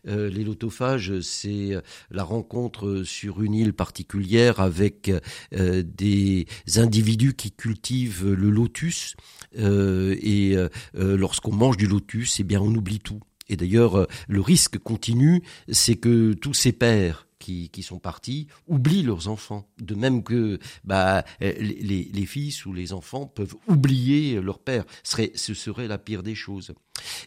Les 0.05 0.43
lotophages, 0.43 1.19
c'est 1.21 1.71
la 2.11 2.23
rencontre 2.23 3.03
sur 3.03 3.41
une 3.41 3.53
île 3.53 3.73
particulière 3.73 4.59
avec 4.59 5.11
des 5.51 6.45
individus 6.75 7.33
qui 7.33 7.51
cultivent 7.51 8.31
le 8.31 8.49
lotus. 8.49 9.15
Euh, 9.57 10.15
et 10.21 10.55
euh, 10.55 11.17
lorsqu'on 11.17 11.53
mange 11.53 11.77
du 11.77 11.87
lotus, 11.87 12.39
eh 12.39 12.43
bien, 12.43 12.61
on 12.61 12.73
oublie 12.73 12.99
tout. 12.99 13.19
Et 13.47 13.55
d'ailleurs, 13.55 13.97
euh, 13.97 14.05
le 14.27 14.41
risque 14.41 14.77
continu, 14.77 15.41
c'est 15.69 15.95
que 15.95 16.33
tous 16.33 16.53
ces 16.53 16.71
pères 16.71 17.27
qui, 17.39 17.69
qui, 17.69 17.83
sont 17.83 17.99
partis 17.99 18.47
oublient 18.67 19.03
leurs 19.03 19.27
enfants. 19.27 19.67
De 19.81 19.95
même 19.95 20.23
que 20.23 20.59
bah, 20.83 21.23
les, 21.39 22.09
les, 22.13 22.25
fils 22.25 22.65
ou 22.65 22.73
les 22.73 22.93
enfants 22.93 23.25
peuvent 23.25 23.55
oublier 23.67 24.41
leur 24.41 24.59
père. 24.59 24.85
Ce 25.03 25.11
serait, 25.11 25.31
ce 25.35 25.53
serait 25.53 25.87
la 25.87 25.97
pire 25.97 26.23
des 26.23 26.35
choses. 26.35 26.73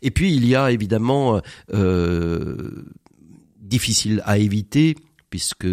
Et 0.02 0.10
puis, 0.10 0.34
il 0.34 0.46
y 0.46 0.54
a 0.54 0.70
évidemment, 0.70 1.40
euh, 1.72 2.84
difficile 3.58 4.22
à 4.26 4.38
éviter, 4.38 4.96
puisque 5.30 5.66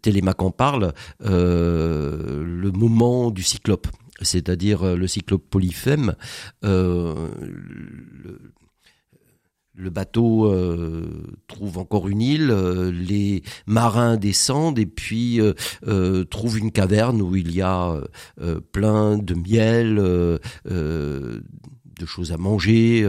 Télémaque 0.00 0.42
en 0.42 0.50
parle, 0.50 0.94
euh, 1.22 2.42
le 2.44 2.70
moment 2.72 3.30
du 3.30 3.42
cyclope 3.42 3.88
c'est-à-dire 4.22 4.82
euh, 4.82 4.96
le 4.96 5.06
cyclope 5.06 5.44
Polyphème, 5.48 6.14
euh, 6.64 7.28
le, 9.76 9.90
bateau 9.90 10.46
euh, 10.46 11.36
trouve 11.46 11.78
encore 11.78 12.08
une 12.08 12.20
île, 12.20 12.50
euh, 12.50 12.90
les 12.90 13.42
marins 13.66 14.16
descendent 14.16 14.78
et 14.78 14.86
puis 14.86 15.40
euh, 15.40 16.24
trouvent 16.24 16.58
une 16.58 16.72
caverne 16.72 17.22
où 17.22 17.36
il 17.36 17.54
y 17.54 17.62
a 17.62 18.00
plein 18.72 19.18
de 19.18 19.34
miel, 19.34 19.96
de 20.66 22.06
choses 22.06 22.32
à 22.32 22.36
manger, 22.36 23.08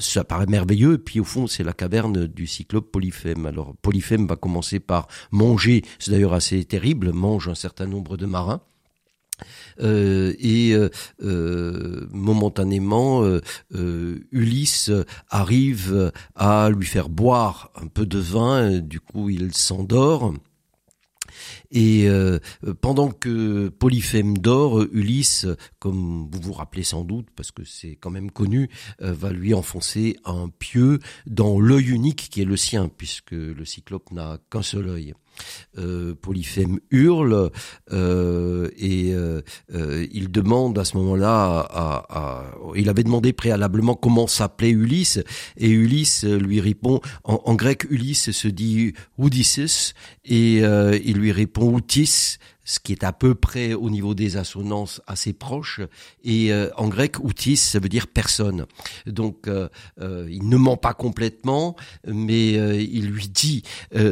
ça 0.00 0.24
paraît 0.24 0.46
merveilleux, 0.46 0.94
et 0.94 0.98
puis 0.98 1.20
au 1.20 1.24
fond 1.24 1.46
c'est 1.46 1.64
la 1.64 1.72
caverne 1.72 2.26
du 2.26 2.46
cyclope 2.46 2.90
Polyphème. 2.92 3.46
Alors 3.46 3.74
Polyphème 3.82 4.26
va 4.26 4.36
commencer 4.36 4.80
par 4.80 5.08
manger, 5.30 5.82
c'est 5.98 6.12
d'ailleurs 6.12 6.34
assez 6.34 6.64
terrible, 6.64 7.12
mange 7.12 7.48
un 7.48 7.54
certain 7.54 7.86
nombre 7.86 8.16
de 8.16 8.26
marins, 8.26 8.60
euh, 9.80 10.34
et 10.38 10.72
euh, 10.72 10.88
euh, 11.22 12.06
momentanément, 12.10 13.22
Ulysse 14.32 14.90
arrive 15.28 16.12
à 16.34 16.70
lui 16.70 16.86
faire 16.86 17.08
boire 17.08 17.70
un 17.76 17.86
peu 17.86 18.06
de 18.06 18.18
vin. 18.18 18.78
Du 18.78 19.00
coup, 19.00 19.30
il 19.30 19.54
s'endort. 19.54 20.34
Et 21.72 22.08
pendant 22.80 23.10
que 23.10 23.68
Polyphème 23.68 24.38
dort, 24.38 24.82
Ulysse, 24.92 25.46
comme 25.80 26.28
vous 26.30 26.40
vous 26.40 26.52
rappelez 26.52 26.84
sans 26.84 27.02
doute, 27.02 27.26
parce 27.34 27.50
que 27.50 27.64
c'est 27.64 27.96
quand 27.96 28.10
même 28.10 28.30
connu, 28.30 28.70
va 29.00 29.32
lui 29.32 29.54
enfoncer 29.54 30.16
un 30.24 30.48
pieu 30.48 31.00
dans 31.26 31.58
l'œil 31.58 31.90
unique 31.90 32.28
qui 32.30 32.42
est 32.42 32.46
le 32.46 32.56
sien, 32.56 32.88
puisque 32.88 33.32
le 33.32 33.64
cyclope 33.64 34.12
n'a 34.12 34.38
qu'un 34.50 34.62
seul 34.62 34.88
œil 34.88 35.14
euh, 35.78 36.14
Polyphème 36.14 36.78
hurle 36.90 37.50
euh, 37.92 38.70
et 38.78 39.12
euh, 39.12 39.42
il 40.12 40.30
demande 40.30 40.78
à 40.78 40.84
ce 40.84 40.96
moment-là, 40.98 41.68
il 42.76 42.88
avait 42.88 43.02
demandé 43.02 43.32
préalablement 43.32 43.94
comment 43.94 44.26
s'appelait 44.26 44.70
Ulysse 44.70 45.20
et 45.56 45.70
Ulysse 45.70 46.24
lui 46.24 46.60
répond, 46.60 47.00
en, 47.24 47.54
grec 47.54 47.86
Ulysse 47.90 48.30
se 48.30 48.48
dit 48.48 48.94
Odysseus 49.18 49.94
et 50.24 50.58
il 50.58 51.16
lui 51.16 51.32
répond 51.32 51.80
ce 52.64 52.80
qui 52.80 52.92
est 52.92 53.04
à 53.04 53.12
peu 53.12 53.34
près 53.34 53.74
au 53.74 53.90
niveau 53.90 54.14
des 54.14 54.36
assonances 54.36 55.00
assez 55.06 55.32
proche. 55.32 55.80
Et 56.24 56.52
euh, 56.52 56.70
en 56.76 56.88
grec, 56.88 57.18
outis, 57.22 57.56
ça 57.56 57.78
veut 57.78 57.88
dire 57.88 58.06
personne. 58.06 58.66
Donc, 59.06 59.46
euh, 59.46 59.68
euh, 60.00 60.26
il 60.30 60.48
ne 60.48 60.56
ment 60.56 60.76
pas 60.76 60.94
complètement, 60.94 61.76
mais 62.06 62.52
il 62.52 63.06
lui 63.06 63.28
dit, 63.28 63.62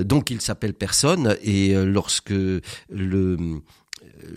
donc 0.04 0.30
il 0.30 0.40
s'appelle 0.40 0.75
personne. 0.75 1.37
Et 1.42 1.75
lorsque 1.75 2.32
le 2.32 3.62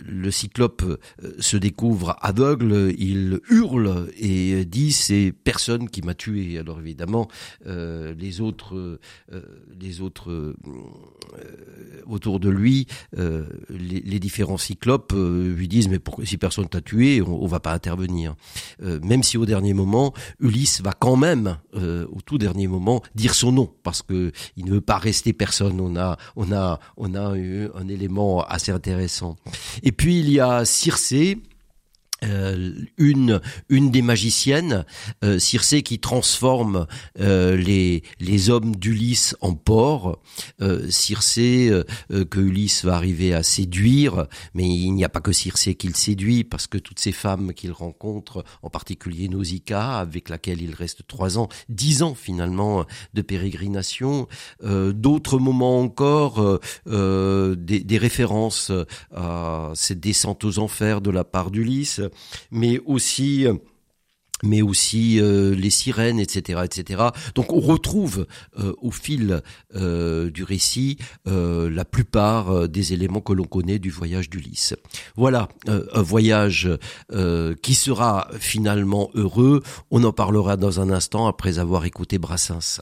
le 0.04 0.30
cyclope 0.30 0.82
euh, 0.82 1.34
se 1.38 1.56
découvre 1.56 2.16
aveugle, 2.20 2.94
il 2.98 3.40
hurle 3.48 4.08
et 4.18 4.64
dit 4.64 4.92
c'est 4.92 5.32
personne 5.44 5.88
qui 5.88 6.02
m'a 6.02 6.14
tué. 6.14 6.58
Alors 6.58 6.80
évidemment, 6.80 7.28
euh, 7.66 8.14
les 8.18 8.40
autres, 8.40 8.76
euh, 9.32 9.42
les 9.80 10.00
autres 10.00 10.54
autour 12.06 12.40
de 12.40 12.48
lui, 12.48 12.86
les, 13.16 14.20
différents 14.20 14.56
cyclopes 14.56 15.12
lui 15.14 15.68
disent 15.68 15.88
mais 15.88 15.98
si 16.24 16.38
personne 16.38 16.68
t'a 16.68 16.80
tué, 16.80 17.20
on, 17.22 17.42
on, 17.42 17.46
va 17.46 17.60
pas 17.60 17.72
intervenir. 17.72 18.34
même 18.80 19.22
si 19.22 19.36
au 19.38 19.46
dernier 19.46 19.74
moment, 19.74 20.12
Ulysse 20.40 20.80
va 20.80 20.92
quand 20.92 21.16
même, 21.16 21.58
au 21.74 22.20
tout 22.24 22.38
dernier 22.38 22.66
moment, 22.66 23.02
dire 23.14 23.34
son 23.34 23.52
nom 23.52 23.72
parce 23.82 24.02
que 24.02 24.32
il 24.56 24.64
ne 24.64 24.72
veut 24.72 24.80
pas 24.80 24.98
rester 24.98 25.32
personne. 25.32 25.80
On 25.80 25.96
a, 25.96 26.16
on 26.36 26.52
a, 26.52 26.80
on 26.96 27.14
a 27.14 27.36
eu 27.36 27.68
un 27.74 27.88
élément 27.88 28.44
assez 28.44 28.72
intéressant. 28.72 29.36
Et 29.82 29.92
puis 29.92 30.20
il 30.20 30.30
y 30.30 30.40
a 30.40 30.64
Circé, 30.64 31.38
euh, 32.24 32.72
une 32.96 33.40
une 33.68 33.90
des 33.90 34.00
magiciennes, 34.00 34.86
euh, 35.22 35.38
Circé 35.38 35.82
qui 35.82 35.98
transforme 35.98 36.86
euh, 37.20 37.56
les 37.56 38.02
les 38.20 38.48
hommes 38.48 38.74
d'Ulysse 38.74 39.36
en 39.42 39.54
porcs, 39.54 40.18
euh, 40.62 40.88
Circé 40.88 41.68
euh, 41.70 42.24
que 42.24 42.40
Ulysse 42.40 42.86
va 42.86 42.96
arriver 42.96 43.34
à 43.34 43.42
séduire, 43.42 44.26
mais 44.54 44.66
il 44.66 44.92
n'y 44.92 45.04
a 45.04 45.10
pas 45.10 45.20
que 45.20 45.32
Circé 45.32 45.74
qu'il 45.74 45.94
séduit 45.94 46.42
parce 46.42 46.66
que 46.66 46.78
toutes 46.78 47.00
ces 47.00 47.12
femmes 47.12 47.52
qu'il 47.52 47.72
rencontre, 47.72 48.44
en 48.62 48.70
particulier 48.70 49.28
Nausicaa 49.28 49.98
avec 49.98 50.30
laquelle 50.30 50.62
il 50.62 50.74
reste 50.74 51.06
trois 51.06 51.38
ans, 51.38 51.48
dix 51.68 52.02
ans 52.02 52.14
finalement 52.14 52.86
de 53.12 53.22
pérégrination, 53.22 54.26
d'autres 54.62 55.38
moments 55.38 55.80
encore, 55.80 56.60
des, 56.86 57.56
des 57.56 57.98
références 57.98 58.72
à 59.14 59.72
cette 59.74 60.00
descente 60.00 60.44
aux 60.44 60.58
enfers 60.58 61.00
de 61.00 61.10
la 61.10 61.24
part 61.24 61.50
d'Ulysse 61.50 62.00
mais 62.50 62.80
aussi 62.86 63.46
aussi 64.62 65.20
euh, 65.20 65.54
les 65.54 65.70
sirènes, 65.70 66.20
etc., 66.20 66.60
etc. 66.64 67.04
Donc 67.34 67.52
on 67.52 67.60
retrouve 67.60 68.26
euh, 68.58 68.74
au 68.82 68.90
fil 68.90 69.42
euh, 69.74 70.30
du 70.30 70.44
récit 70.44 70.98
euh, 71.26 71.70
la 71.70 71.84
plupart 71.84 72.68
des 72.68 72.92
éléments 72.92 73.20
que 73.20 73.32
l'on 73.32 73.44
connaît 73.44 73.78
du 73.78 73.90
voyage 73.90 74.28
d'Ulysse. 74.28 74.74
Voilà 75.16 75.48
un 75.66 76.02
voyage 76.02 76.68
qui 77.62 77.74
sera 77.74 78.28
finalement 78.38 79.10
heureux. 79.14 79.62
On 79.90 80.04
en 80.04 80.12
parlera 80.12 80.56
dans 80.56 80.80
un 80.80 80.90
instant 80.90 81.26
après 81.26 81.58
avoir 81.58 81.84
écouté 81.84 82.18
Brassens. 82.18 82.80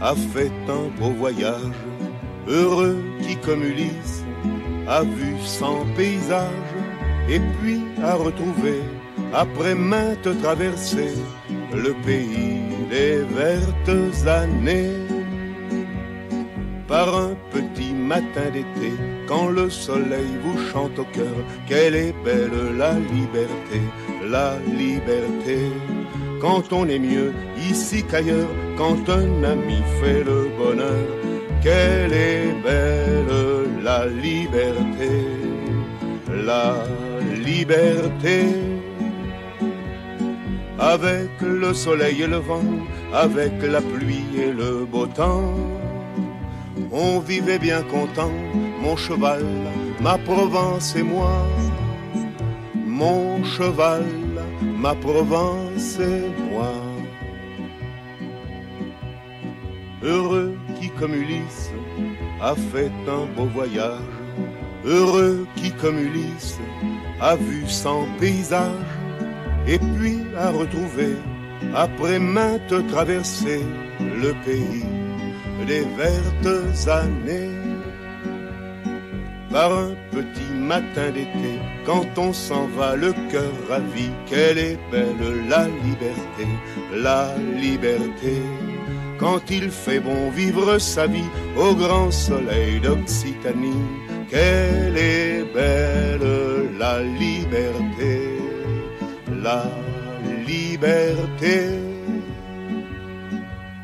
A 0.00 0.14
fait 0.14 0.52
un 0.68 0.88
beau 0.98 1.10
voyage, 1.10 1.80
heureux 2.48 2.98
qui 3.22 3.36
comme 3.36 3.62
Ulysse 3.62 4.24
a 4.86 5.02
vu 5.02 5.34
cent 5.44 5.84
paysages, 5.96 6.74
et 7.28 7.40
puis 7.60 7.80
a 8.02 8.14
retrouvé, 8.14 8.82
après 9.32 9.74
maintes 9.74 10.28
traversées, 10.42 11.18
le 11.72 11.92
pays 12.04 12.60
des 12.90 13.22
vertes 13.34 14.26
années. 14.26 15.04
par 16.86 17.16
un 17.16 17.34
petit 17.50 17.92
matin 17.92 18.50
d'été, 18.52 18.92
quand 19.26 19.48
le 19.48 19.70
soleil 19.70 20.32
vous 20.42 20.58
chante 20.70 20.98
au 20.98 21.04
cœur, 21.04 21.36
quelle 21.66 21.96
est 21.96 22.14
belle 22.24 22.76
la 22.76 22.92
liberté, 22.92 23.80
la 24.22 24.58
liberté. 24.82 25.58
Quand 26.40 26.72
on 26.72 26.88
est 26.88 26.98
mieux 26.98 27.32
ici 27.70 28.04
qu'ailleurs, 28.04 28.50
quand 28.76 29.08
un 29.08 29.44
ami 29.44 29.80
fait 30.00 30.24
le 30.24 30.48
bonheur, 30.58 31.06
quelle 31.62 32.12
est 32.12 32.52
belle 32.62 33.14
la 33.84 34.06
liberté, 34.06 35.10
la 36.28 36.74
liberté. 37.48 38.46
Avec 40.78 41.30
le 41.40 41.72
soleil 41.72 42.22
et 42.22 42.26
le 42.26 42.38
vent, 42.38 42.70
avec 43.12 43.52
la 43.62 43.80
pluie 43.80 44.30
et 44.36 44.52
le 44.52 44.84
beau 44.84 45.06
temps, 45.06 45.54
on 46.90 47.20
vivait 47.20 47.58
bien 47.58 47.82
content, 47.82 48.32
mon 48.80 48.96
cheval, 48.96 49.44
ma 50.00 50.16
Provence 50.18 50.96
et 50.96 51.02
moi. 51.02 51.46
Mon 52.74 53.44
cheval, 53.44 54.04
ma 54.78 54.94
Provence 54.94 55.98
et 56.00 56.20
moi. 56.38 56.43
Comme 61.04 61.16
Ulysse, 61.16 61.70
a 62.40 62.54
fait 62.54 62.90
un 63.06 63.26
beau 63.36 63.44
voyage. 63.44 64.00
Heureux 64.86 65.46
qui, 65.54 65.70
comme 65.72 65.98
Ulysse, 65.98 66.58
a 67.20 67.36
vu 67.36 67.68
cent 67.68 68.06
paysages. 68.18 68.94
Et 69.66 69.78
puis 69.78 70.20
a 70.34 70.50
retrouvé, 70.50 71.16
après 71.74 72.18
maintes 72.18 72.86
traversées, 72.88 73.66
le 74.00 74.32
pays 74.46 74.86
des 75.66 75.84
vertes 76.00 76.88
années. 76.88 77.50
Par 79.50 79.72
un 79.76 79.92
petit 80.10 80.54
matin 80.54 81.10
d'été, 81.10 81.60
quand 81.84 82.06
on 82.16 82.32
s'en 82.32 82.66
va 82.78 82.96
le 82.96 83.12
cœur 83.30 83.52
ravi, 83.68 84.08
quelle 84.24 84.56
est 84.56 84.78
belle 84.90 85.48
la 85.50 85.66
liberté, 85.66 86.46
la 86.94 87.28
liberté. 87.60 88.40
Quand 89.24 89.50
il 89.50 89.70
fait 89.70 90.00
bon 90.00 90.28
vivre 90.28 90.76
sa 90.76 91.06
vie 91.06 91.30
au 91.56 91.74
grand 91.74 92.10
soleil 92.10 92.78
d'Occitanie, 92.78 93.86
quelle 94.28 94.98
est 94.98 95.44
belle 95.54 96.68
la 96.78 97.02
liberté, 97.02 98.38
la 99.42 99.64
liberté 100.46 101.70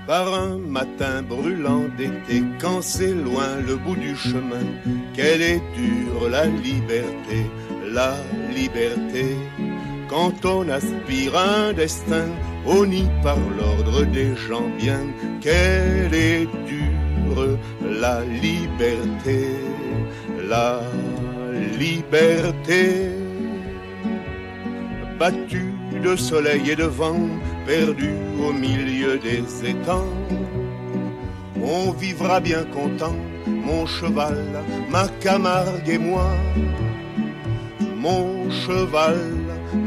par 0.07 0.35
un 0.35 0.59
matin 0.59 1.23
brûlant 1.23 1.87
d'été, 1.97 2.43
quand 2.61 2.83
c'est 2.83 3.15
loin 3.15 3.53
le 3.67 3.77
bout 3.77 3.97
du 3.97 4.15
chemin, 4.15 4.67
quelle 5.15 5.41
est 5.41 5.63
dure 5.75 6.29
la 6.29 6.45
liberté, 6.45 7.47
la 7.91 8.13
liberté. 8.55 9.25
Quand 10.07 10.45
on 10.45 10.69
aspire 10.69 11.35
un 11.39 11.73
destin, 11.73 12.29
par 13.23 13.37
l'ordre 13.59 14.05
des 14.05 14.37
gens 14.37 14.69
bien, 14.79 15.03
quelle 15.41 16.15
est 16.15 16.47
dure 16.69 17.59
la 17.83 18.21
liberté, 18.25 19.49
la 20.49 20.81
liberté. 21.79 23.11
Battu 25.19 25.75
de 26.03 26.15
soleil 26.15 26.71
et 26.71 26.77
de 26.77 26.85
vent, 26.85 27.29
perdu 27.67 28.13
au 28.41 28.53
milieu 28.53 29.19
des 29.19 29.43
étangs. 29.69 30.15
On 31.61 31.91
vivra 31.91 32.39
bien 32.39 32.63
content, 32.73 33.17
mon 33.47 33.85
cheval, 33.87 34.39
ma 34.89 35.09
Camargue 35.21 35.89
et 35.89 35.99
moi. 35.99 36.31
Mon 37.97 38.49
cheval, 38.49 39.19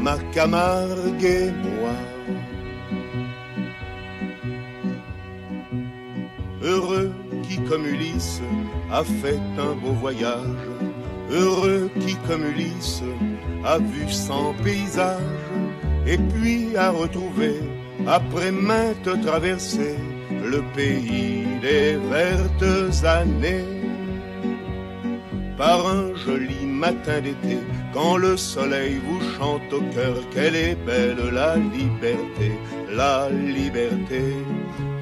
ma 0.02 0.18
Camargue 0.34 1.24
et 1.24 1.50
moi. 1.50 2.13
Heureux 6.64 7.12
qui, 7.46 7.58
comme 7.68 7.84
Ulysse, 7.84 8.40
a 8.90 9.04
fait 9.04 9.40
un 9.58 9.74
beau 9.74 9.92
voyage. 10.00 10.64
Heureux 11.30 11.90
qui, 12.00 12.16
comme 12.26 12.42
Ulysse, 12.42 13.02
a 13.64 13.78
vu 13.78 14.10
cent 14.10 14.54
paysages 14.64 15.20
et 16.06 16.16
puis 16.16 16.74
à 16.76 16.90
retrouver, 16.90 17.60
après 18.06 18.50
maintes 18.50 19.20
traversées, 19.22 19.98
le 20.30 20.62
pays 20.74 21.44
des 21.60 21.96
vertes 22.10 23.04
années. 23.04 23.64
Par 25.58 25.86
un 25.86 26.14
joli 26.14 26.66
matin 26.66 27.20
d'été, 27.20 27.58
quand 27.92 28.16
le 28.16 28.36
soleil 28.36 29.00
vous 29.06 29.20
chante 29.36 29.72
au 29.72 29.82
cœur, 29.94 30.16
quelle 30.32 30.56
est 30.56 30.76
belle 30.86 31.30
la 31.32 31.56
liberté, 31.56 32.52
la 32.90 33.28
liberté. 33.30 34.34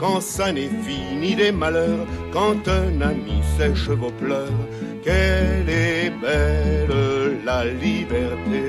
Quand 0.02 0.20
ça 0.20 0.50
n'est 0.52 0.76
fini 0.82 1.36
des 1.36 1.52
malheurs, 1.52 2.08
quand 2.32 2.66
un 2.66 3.00
ami 3.02 3.40
sèche 3.56 3.88
vos 3.88 4.10
pleurs, 4.10 4.62
quelle 5.04 5.68
est 5.68 6.10
belle 6.20 7.38
la 7.44 7.66
liberté, 7.66 8.64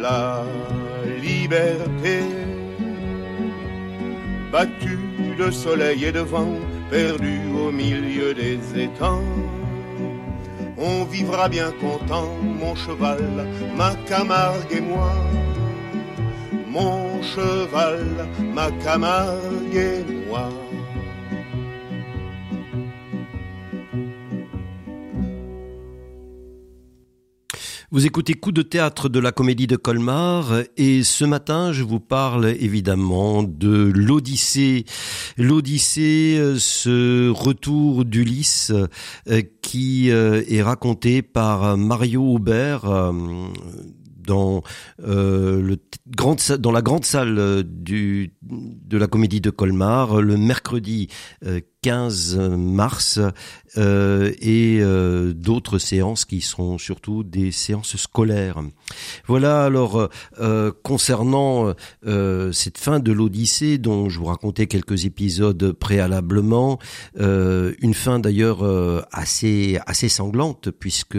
la 0.00 0.44
liberté. 1.20 2.20
Battu 4.52 4.96
de 5.40 5.50
soleil 5.50 6.04
et 6.04 6.12
de 6.12 6.20
vent, 6.20 6.54
perdu 6.88 7.40
au 7.58 7.72
milieu 7.72 8.32
des 8.32 8.60
étangs. 8.80 9.24
On 10.78 11.02
vivra 11.02 11.48
bien 11.48 11.72
content, 11.80 12.30
mon 12.60 12.76
cheval, 12.76 13.24
ma 13.76 13.96
Camargue 14.06 14.70
et 14.70 14.80
moi. 14.80 15.12
Mon 16.72 17.22
cheval, 17.22 18.06
ma 18.54 18.70
Camargue 18.82 19.76
et 19.76 20.04
moi. 20.26 20.48
Vous 27.90 28.06
écoutez 28.06 28.32
Coup 28.32 28.52
de 28.52 28.62
théâtre 28.62 29.10
de 29.10 29.20
la 29.20 29.32
comédie 29.32 29.66
de 29.66 29.76
Colmar 29.76 30.62
et 30.78 31.02
ce 31.02 31.26
matin 31.26 31.72
je 31.72 31.82
vous 31.82 32.00
parle 32.00 32.46
évidemment 32.46 33.42
de 33.42 33.92
l'Odyssée. 33.94 34.86
L'Odyssée, 35.36 36.38
euh, 36.38 36.58
ce 36.58 37.28
retour 37.28 38.06
d'Ulysse 38.06 38.72
euh, 39.28 39.42
qui 39.60 40.10
euh, 40.10 40.42
est 40.48 40.62
raconté 40.62 41.20
par 41.20 41.76
Mario 41.76 42.22
Aubert 42.22 43.12
dans 44.22 44.62
le 44.98 45.76
grande 46.06 46.40
dans 46.58 46.72
la 46.72 46.82
grande 46.82 47.04
salle 47.04 47.62
du 47.62 48.34
de 48.42 48.96
la 48.96 49.06
comédie 49.06 49.40
de 49.40 49.50
Colmar 49.50 50.20
le 50.20 50.36
mercredi 50.36 51.08
15 51.82 52.38
mars 52.56 53.18
euh, 53.76 54.32
et 54.40 54.78
euh, 54.80 55.32
d'autres 55.32 55.78
séances 55.78 56.24
qui 56.24 56.40
seront 56.40 56.78
surtout 56.78 57.24
des 57.24 57.50
séances 57.50 57.96
scolaires. 57.96 58.62
Voilà 59.26 59.64
alors 59.64 60.08
euh, 60.40 60.72
concernant 60.82 61.74
cette 62.52 62.78
fin 62.78 63.00
de 63.00 63.12
l'Odyssée 63.12 63.78
dont 63.78 64.08
je 64.08 64.18
vous 64.18 64.26
racontais 64.26 64.66
quelques 64.66 65.06
épisodes 65.06 65.72
préalablement, 65.72 66.78
une 67.18 67.94
fin 67.94 68.18
d'ailleurs 68.18 68.62
assez 69.10 69.78
assez 69.86 70.08
sanglante 70.08 70.70
puisque 70.70 71.18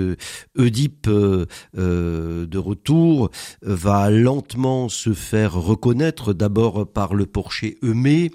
Oedipe 0.58 1.10
de 1.10 2.58
retour 2.58 3.32
va 3.62 4.10
lentement 4.10 4.90
se 4.90 5.14
faire 5.14 5.54
reconnaître 5.54 6.34
d'abord 6.34 6.88
par 6.88 7.16
le 7.16 7.26
porcher 7.26 7.78
Eumée 7.84 8.32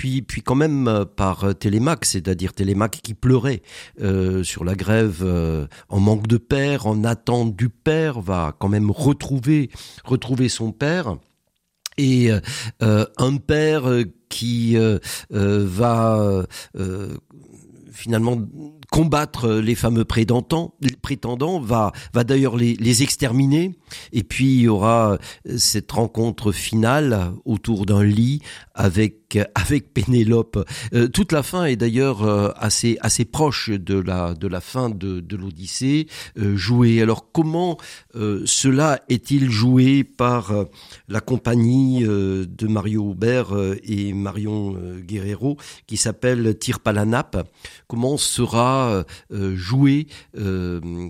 puis, 0.00 0.42
quand 0.42 0.54
même 0.54 0.88
euh, 0.88 1.04
par 1.04 1.44
euh, 1.44 1.52
Télémaque, 1.52 2.06
c'est-à-dire 2.06 2.54
Télémaque 2.54 3.00
qui 3.02 3.12
pleurait 3.12 3.60
euh, 4.00 4.42
sur 4.42 4.64
la 4.64 4.74
grève 4.74 5.22
en 5.90 6.00
manque 6.00 6.26
de 6.26 6.38
père, 6.38 6.86
en 6.86 7.04
attente 7.04 7.54
du 7.54 7.68
père, 7.68 8.20
va 8.20 8.56
quand 8.58 8.68
même 8.68 8.90
retrouver, 8.90 9.70
retrouver 10.04 10.48
son 10.48 10.72
père. 10.72 11.16
Et 11.98 12.30
un 12.80 13.36
père 13.36 13.84
qui 14.30 14.76
va 15.30 16.46
finalement 17.92 18.38
combattre 18.90 19.48
les 19.48 19.74
fameux 19.74 20.04
prétendants, 20.04 20.74
va, 21.60 21.92
va 22.12 22.24
d'ailleurs 22.24 22.56
les, 22.56 23.02
exterminer. 23.02 23.72
Et 24.12 24.24
puis 24.24 24.46
il 24.46 24.60
y 24.62 24.68
aura 24.68 25.18
cette 25.56 25.90
rencontre 25.92 26.52
finale 26.52 27.32
autour 27.44 27.86
d'un 27.86 28.02
lit 28.02 28.42
avec 28.74 29.20
avec 29.34 29.50
avec 29.54 29.94
Pénélope. 29.94 30.58
toute 31.12 31.32
la 31.32 31.42
fin 31.42 31.64
est 31.64 31.76
d'ailleurs 31.76 32.22
assez 32.60 32.98
assez 33.00 33.24
proche 33.24 33.70
de 33.70 33.98
la 33.98 34.34
de 34.34 34.48
la 34.48 34.60
fin 34.60 34.90
de, 34.90 35.20
de 35.20 35.36
l'Odyssée 35.36 36.06
jouée. 36.36 37.00
Alors 37.00 37.30
comment 37.32 37.76
cela 38.14 39.00
est-il 39.08 39.50
joué 39.50 40.04
par 40.04 40.52
la 41.08 41.20
compagnie 41.20 42.02
de 42.02 42.66
Mario 42.66 43.10
Aubert 43.10 43.52
et 43.84 44.12
Marion 44.12 44.76
Guerrero 45.00 45.56
qui 45.86 45.96
s'appelle 45.96 46.58
Tire 46.58 46.80
pas 46.80 46.92
la 46.92 47.04
nappe 47.04 47.36
Comment 47.86 48.16
sera 48.16 48.79
joué 49.54 50.06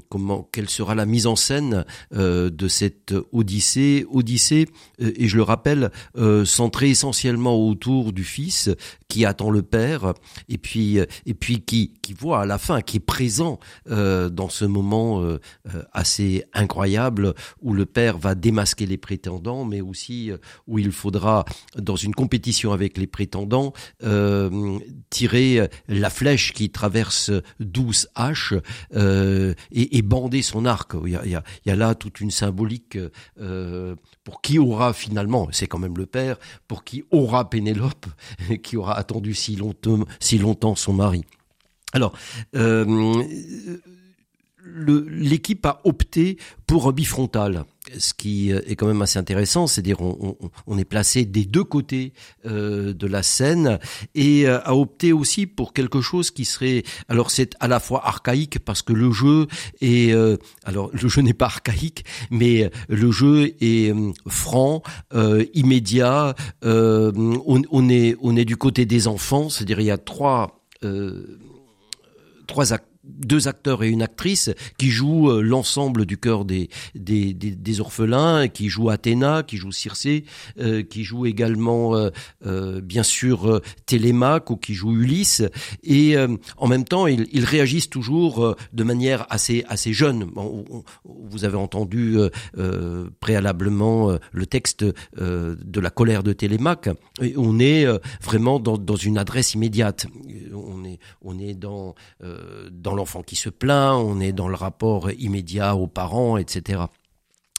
comment 0.09 0.48
quelle 0.52 0.68
sera 0.68 0.94
la 0.94 1.06
mise 1.06 1.26
en 1.26 1.37
scène 1.37 1.85
de 2.12 2.68
cette 2.68 3.14
Odyssée. 3.33 4.06
Odyssée 4.11 4.68
et 4.98 5.28
je 5.28 5.37
le 5.37 5.42
rappelle 5.42 5.90
centrée 6.44 6.90
essentiellement 6.90 7.56
autour 7.56 8.12
du 8.12 8.24
fils 8.24 8.70
qui 9.09 9.24
attend 9.24 9.50
le 9.50 9.62
père 9.62 10.14
et 10.48 10.59
puis 10.59 10.98
et 11.26 11.35
puis 11.35 11.61
qui 11.62 11.92
qui 12.02 12.12
voit 12.12 12.42
à 12.42 12.46
la 12.46 12.59
fin 12.59 12.80
qui 12.80 12.98
est 12.98 13.00
présent 13.00 13.59
euh, 13.90 14.28
dans 14.28 14.48
ce 14.48 14.64
moment 14.64 15.22
euh, 15.22 15.40
euh, 15.74 15.83
assez 15.92 16.44
incroyable 16.52 17.35
où 17.61 17.74
le 17.74 17.87
père 17.87 18.18
va 18.18 18.35
démasquer 18.35 18.87
les 18.87 18.96
prétendants 18.96 19.64
mais 19.64 19.80
aussi 19.80 20.30
où 20.66 20.78
il 20.78 20.92
faudra 20.92 21.44
dans 21.76 21.96
une 21.96 22.14
compétition 22.14 22.72
avec 22.72 22.96
les 22.98 23.06
prétendants 23.06 23.72
tirer 25.11 25.68
la 25.88 26.11
flèche 26.11 26.52
qui 26.52 26.70
traverse 26.70 27.30
douze 27.60 28.08
haches 28.14 28.54
et, 28.94 29.54
et, 29.70 30.02
bander 30.02 30.42
son 30.42 30.64
arc 30.64 30.92
il 31.04 31.10
y 31.10 31.70
a, 31.70 31.76
là 31.76 31.94
toute 31.94 32.20
une 32.20 32.30
symbolique 32.30 32.98
pour 34.24 34.40
qui 34.40 34.58
aura 34.58 34.92
finalement 34.92 35.48
c'est 35.52 35.66
quand 35.66 35.78
même 35.78 35.96
le 35.96 36.06
père 36.06 36.36
pour 36.66 36.84
qui 36.84 37.04
aura 37.10 37.48
Pénélope 37.48 38.06
qui 38.62 38.76
aura 38.76 38.96
attendu 38.96 39.34
si 39.34 39.56
longtemps, 39.56 40.04
si 40.18 40.38
longtemps 40.38 40.74
son 40.74 40.92
mari. 40.94 41.24
Alors, 41.92 42.12
euh, 42.54 43.24
l'équipe 44.64 45.64
a 45.66 45.80
opté 45.84 46.38
pour 46.66 46.88
un 46.88 46.92
bifrontal, 46.92 47.64
ce 47.98 48.14
qui 48.14 48.50
est 48.50 48.76
quand 48.76 48.87
même 48.87 49.03
assez 49.03 49.18
intéressant, 49.18 49.66
c'est-à-dire 49.66 50.00
on, 50.00 50.79
est 50.79 50.85
placé 50.85 51.24
des 51.24 51.44
deux 51.44 51.64
côtés 51.64 52.12
euh, 52.46 52.92
de 52.92 53.07
la 53.07 53.22
scène 53.22 53.79
et 54.14 54.46
euh, 54.46 54.61
a 54.62 54.74
opté 54.74 55.12
aussi 55.12 55.46
pour 55.46 55.72
quelque 55.72 56.00
chose 56.00 56.31
qui 56.31 56.44
serait, 56.44 56.85
alors 57.09 57.31
c'est 57.31 57.55
à 57.61 57.68
la 57.68 57.81
fois 57.81 58.07
archaïque 58.07 58.59
parce 58.59 58.83
que 58.83 58.92
le 58.92 59.11
jeu 59.12 59.46
est, 59.81 60.12
euh, 60.12 60.37
alors 60.64 60.90
le 60.92 61.09
jeu 61.09 61.22
n'est 61.22 61.35
pas 61.35 61.46
archaïque, 61.46 62.05
mais 62.31 62.70
le 62.88 63.11
jeu 63.11 63.55
est 63.61 63.92
franc, 64.29 64.83
immédiat, 65.55 66.35
on, 66.62 67.62
on, 67.70 67.88
est 67.88 68.16
on 68.20 68.37
est 68.37 68.44
du 68.44 68.57
côté 68.57 68.87
des 68.87 69.09
enfants, 69.09 69.48
c'est-à-dire 69.48 69.81
il 69.81 69.87
y 69.87 69.90
a 69.90 69.98
trois 69.98 70.61
trois 72.46 72.72
acteurs 72.72 72.89
deux 73.04 73.48
acteurs 73.48 73.82
et 73.82 73.88
une 73.88 74.02
actrice 74.02 74.50
qui 74.78 74.90
jouent 74.90 75.30
euh, 75.30 75.40
l'ensemble 75.40 76.04
du 76.04 76.18
cœur 76.18 76.44
des, 76.44 76.68
des, 76.94 77.32
des, 77.32 77.80
orphelins, 77.80 78.48
qui 78.48 78.68
jouent 78.68 78.90
Athéna, 78.90 79.42
qui 79.42 79.56
jouent 79.56 79.72
Circé, 79.72 80.24
euh, 80.58 80.82
qui 80.82 81.04
jouent 81.04 81.26
également 81.26 81.94
euh, 82.46 82.80
bien 82.80 83.02
sûr 83.02 83.60
Télémaque 83.86 84.50
ou 84.50 84.56
qui 84.56 84.74
jouent 84.74 84.96
Ulysse. 84.96 85.42
Et 85.82 86.16
en 86.56 86.68
même 86.68 86.84
temps, 86.84 87.06
ils, 87.06 87.44
réagissent 87.44 87.90
toujours 87.90 88.56
de 88.72 88.84
manière 88.84 89.26
assez 89.30 89.64
assez 89.68 89.92
jeune. 89.92 90.30
vous 91.04 91.44
avez 91.44 91.56
entendu 91.56 92.18
préalablement 93.20 94.16
le 94.32 94.46
texte 94.46 94.84
de 94.84 95.80
la 95.80 95.90
colère 95.90 96.22
de 96.22 96.32
Télémaque. 96.32 96.90
On 97.36 97.58
est 97.58 97.86
vraiment 98.22 98.60
dans, 98.60 98.76
dans 98.78 98.96
une 98.96 99.18
adresse 99.18 99.54
immédiate. 99.54 100.06
On 100.52 100.84
est 100.84 100.98
on 101.22 101.38
est 101.38 101.54
dans 101.54 101.94
l'enfant 102.94 103.22
qui 103.22 103.37
se 103.37 103.48
plaint, 103.48 103.94
on 103.94 104.20
est 104.20 104.33
dans 104.33 104.48
le 104.48 104.55
rapport 104.55 105.11
immédiat 105.11 105.76
aux 105.76 105.87
parents, 105.87 106.37
etc. 106.37 106.83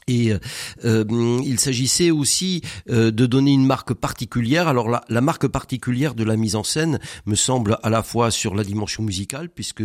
Et 0.08 0.32
euh, 0.32 0.38
euh, 0.84 1.40
il 1.44 1.60
s'agissait 1.60 2.10
aussi 2.10 2.62
euh, 2.90 3.10
de 3.10 3.26
donner 3.26 3.52
une 3.52 3.66
marque 3.66 3.94
particulière. 3.94 4.68
Alors 4.68 4.88
la, 4.88 5.02
la, 5.08 5.20
marque 5.20 5.46
particulière 5.46 6.14
de 6.14 6.24
la 6.24 6.36
mise 6.36 6.56
en 6.56 6.64
scène 6.64 6.98
me 7.26 7.34
semble 7.34 7.78
à 7.82 7.90
la 7.90 8.02
fois 8.02 8.30
sur 8.30 8.54
la 8.54 8.64
dimension 8.64 9.02
musicale, 9.02 9.48
puisque 9.48 9.82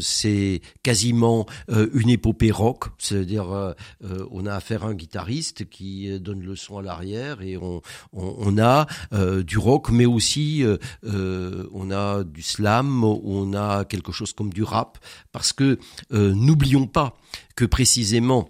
c'est 0.00 0.60
quasiment 0.82 1.46
une 1.68 2.10
épopée 2.10 2.50
rock, 2.50 2.86
c'est-à-dire 2.98 3.74
on 4.30 4.46
a 4.46 4.54
affaire 4.54 4.84
à 4.84 4.88
un 4.88 4.94
guitariste 4.94 5.68
qui 5.68 6.18
donne 6.20 6.42
le 6.42 6.56
son 6.56 6.78
à 6.78 6.82
l'arrière 6.82 7.42
et 7.42 7.56
on, 7.56 7.80
on, 8.12 8.34
on 8.38 8.58
a 8.58 8.86
du 9.42 9.58
rock, 9.58 9.90
mais 9.90 10.06
aussi 10.06 10.64
on 11.04 11.90
a 11.90 12.24
du 12.24 12.42
slam, 12.42 13.04
on 13.04 13.54
a 13.54 13.84
quelque 13.84 14.12
chose 14.12 14.32
comme 14.32 14.52
du 14.52 14.62
rap, 14.62 14.98
parce 15.32 15.52
que 15.52 15.78
n'oublions 16.10 16.86
pas 16.86 17.16
que 17.56 17.64
précisément 17.64 18.48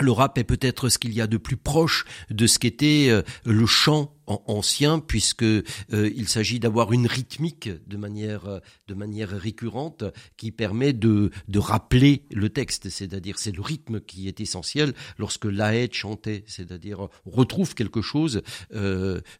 le 0.00 0.12
rap 0.12 0.38
est 0.38 0.44
peut-être 0.44 0.88
ce 0.88 0.98
qu'il 0.98 1.12
y 1.12 1.20
a 1.20 1.26
de 1.26 1.36
plus 1.36 1.56
proche 1.56 2.04
de 2.30 2.46
ce 2.46 2.58
qu'était 2.58 3.08
euh, 3.10 3.22
le 3.44 3.66
chant 3.66 4.14
ancien 4.26 4.98
puisque 4.98 5.42
euh, 5.42 5.64
il 5.90 6.28
s'agit 6.28 6.60
d'avoir 6.60 6.92
une 6.92 7.06
rythmique 7.06 7.70
de 7.86 7.96
manière 7.96 8.46
euh, 8.46 8.58
de 8.86 8.92
manière 8.92 9.30
récurrente 9.30 10.04
qui 10.36 10.52
permet 10.52 10.92
de 10.92 11.30
de 11.48 11.58
rappeler 11.58 12.24
le 12.30 12.50
texte. 12.50 12.90
C'est-à-dire 12.90 13.38
c'est 13.38 13.56
le 13.56 13.62
rythme 13.62 14.00
qui 14.00 14.28
est 14.28 14.40
essentiel 14.40 14.92
lorsque 15.18 15.46
Laed 15.46 15.94
chantait. 15.94 16.44
C'est-à-dire 16.46 17.08
retrouve 17.24 17.74
quelque 17.74 18.02
chose 18.02 18.42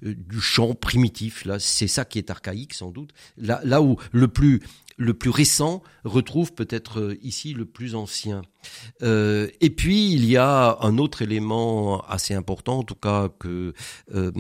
du 0.03 0.41
chant 0.41 0.75
primitif. 0.75 1.45
Là 1.45 1.59
c'est 1.59 1.89
ça 1.89 2.05
qui 2.07 2.19
est 2.19 2.31
archaïque 2.31 2.73
sans 2.73 2.91
doute. 2.91 3.11
Là 3.37 3.61
là 3.65 3.83
où 3.83 3.97
le 4.13 4.29
plus 4.29 4.63
le 4.97 5.15
plus 5.15 5.31
récent 5.31 5.83
retrouve 6.05 6.55
peut-être 6.55 7.17
ici 7.23 7.53
le 7.53 7.67
plus 7.67 7.95
ancien. 7.95 8.43
Euh, 9.03 9.49
et 9.61 9.71
puis 9.71 10.13
il 10.13 10.25
y 10.25 10.37
a 10.37 10.79
un 10.81 10.99
autre 10.99 11.23
élément 11.23 12.01
assez 12.09 12.35
important, 12.35 12.79
en 12.79 12.83
tout 12.83 12.95
cas 12.95 13.29
que 13.39 13.73
euh, 14.15 14.33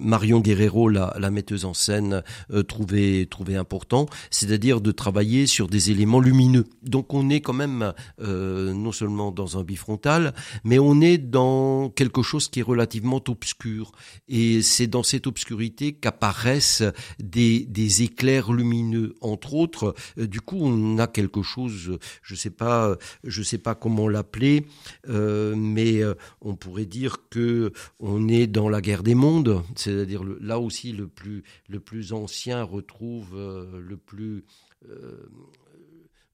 Marion 0.00 0.40
Guerrero, 0.40 0.88
la, 0.88 1.30
metteuse 1.30 1.64
en 1.64 1.74
scène, 1.74 2.22
euh, 2.52 2.62
trouvait, 2.62 3.26
trouvait 3.26 3.56
important, 3.56 4.06
c'est-à-dire 4.30 4.80
de 4.80 4.92
travailler 4.92 5.46
sur 5.46 5.68
des 5.68 5.90
éléments 5.90 6.20
lumineux. 6.20 6.66
Donc 6.82 7.14
on 7.14 7.30
est 7.30 7.40
quand 7.40 7.52
même 7.52 7.92
non 8.20 8.92
seulement 8.92 9.30
dans 9.30 9.58
un 9.58 9.62
bifrontal, 9.62 10.34
mais 10.64 10.78
on 10.78 11.00
est 11.00 11.18
dans 11.18 11.90
quelque 11.90 12.22
chose 12.22 12.48
qui 12.48 12.60
est 12.60 12.64
relativement 12.64 13.22
obscur. 13.28 13.92
Et 14.28 14.62
c'est 14.62 14.86
dans 14.86 15.02
cette 15.02 15.26
obscurité 15.26 15.92
qu'apparaissent 15.92 16.82
des, 17.18 18.02
éclairs 18.02 18.52
lumineux, 18.52 19.14
entre 19.20 19.54
autres 19.54 19.94
du 20.16 20.40
coup, 20.40 20.58
on 20.60 20.98
a 20.98 21.06
quelque 21.06 21.42
chose, 21.42 21.98
je 22.22 22.34
sais 22.34 22.50
pas, 22.50 22.96
je 23.22 23.42
sais 23.44 23.58
pas 23.58 23.74
comment 23.74 24.08
l'appeler, 24.08 24.66
euh, 25.08 25.54
mais 25.56 26.02
euh, 26.02 26.14
on 26.40 26.56
pourrait 26.56 26.86
dire 26.86 27.28
que 27.30 27.72
on 28.00 28.28
est 28.28 28.46
dans 28.46 28.68
la 28.68 28.80
guerre 28.80 29.02
des 29.02 29.14
mondes, 29.14 29.62
c'est-à-dire 29.76 30.22
là 30.40 30.58
aussi 30.58 30.92
le 30.92 31.06
plus 31.08 31.44
le 31.68 31.80
plus 31.80 32.12
ancien 32.12 32.62
retrouve 32.62 33.36
le 33.36 33.96
plus 33.96 34.44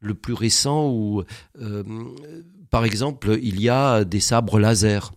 le 0.01 0.15
plus 0.15 0.33
récent 0.33 0.91
où, 0.91 1.23
par 2.71 2.85
exemple, 2.85 3.39
il 3.43 3.61
y 3.61 3.69
a 3.69 4.05
des 4.05 4.19
sabres 4.19 4.59
laser, 4.59 5.13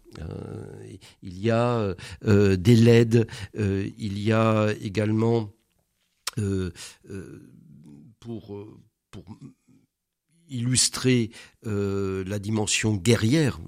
il 1.23 1.39
y 1.39 1.49
a 1.49 1.95
des 2.21 2.75
LED, 2.75 3.27
il 3.55 4.19
y 4.19 4.31
a 4.31 4.73
également 4.81 5.49
pour, 8.23 8.55
euh, 8.55 8.79
pour 9.11 9.25
illustrer 10.49 11.31
euh, 11.65 12.25
la 12.27 12.39
dimension 12.39 12.95
guerrière, 12.95 13.59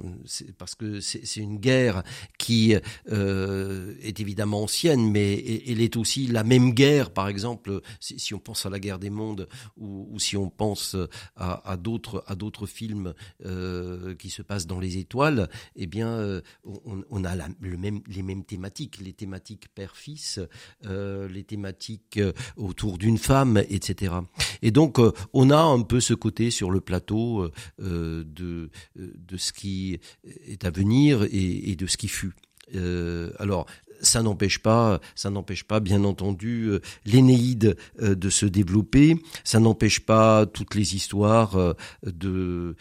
parce 0.58 0.76
que 0.76 1.00
c'est 1.00 1.38
une 1.38 1.58
guerre 1.58 2.04
qui 2.38 2.76
euh, 3.10 3.96
est 4.02 4.20
évidemment 4.20 4.64
ancienne, 4.64 5.12
mais 5.12 5.62
elle 5.68 5.80
est 5.80 5.96
aussi 5.96 6.28
la 6.28 6.44
même 6.44 6.74
guerre, 6.74 7.12
par 7.12 7.30
exemple, 7.30 7.82
si, 8.02 8.34
on 8.34 8.40
pense 8.40 8.66
à 8.66 8.70
la 8.70 8.80
guerre 8.80 9.00
des 9.00 9.10
mondes 9.10 9.48
ou, 9.78 10.20
si 10.20 10.36
on 10.36 10.50
pense 10.50 10.98
à, 11.38 11.72
à 11.72 11.78
d'autres 11.78 12.66
films 12.66 13.14
euh, 13.46 14.14
qui 14.16 14.30
se 14.30 14.42
passent 14.42 14.68
dans 14.68 14.80
les 14.80 14.98
étoiles, 14.98 15.50
eh 15.78 15.88
bien, 15.88 16.42
on, 16.66 17.24
a 17.24 17.36
les 17.62 18.24
mêmes 18.24 18.44
thématiques, 18.44 19.00
les 19.00 19.14
thématiques 19.14 19.70
père-fils, 19.74 20.40
les 20.84 21.44
thématiques 21.44 22.20
autour 22.58 22.98
d'une 22.98 23.18
femme, 23.18 23.58
etc. 23.70 24.16
Et 24.62 24.72
donc, 24.72 25.00
on 25.34 25.50
a 25.50 25.62
un 25.62 25.82
peu 25.82 26.00
ce 26.00 26.14
côté 26.14 26.52
sur 26.52 26.65
le 26.70 26.82
plateau 26.82 27.50
euh, 27.82 28.24
de, 28.26 28.70
de 28.96 29.38
ce 29.38 29.54
qui 29.54 30.00
est 30.48 30.66
à 30.66 30.70
venir 30.70 31.26
et, 31.32 31.76
de 31.76 31.88
ce 31.88 31.98
qui 31.98 32.08
fut. 32.08 32.34
Euh, 32.74 33.32
alors, 33.40 33.66
ça 34.02 34.22
n'empêche 34.22 34.60
pas, 34.60 35.00
ça 35.16 35.30
n'empêche 35.30 35.64
pas, 35.64 35.80
bien 35.80 36.04
entendu, 36.04 36.66
euh, 36.66 36.80
l'Énéide 37.06 37.78
euh, 38.02 38.16
de 38.16 38.30
se 38.30 38.46
développer. 38.46 39.22
Ça 39.44 39.60
n'empêche 39.60 40.02
pas 40.02 40.46
toutes 40.46 40.76
les 40.76 40.96
histoires 40.96 41.76
de 42.04 42.76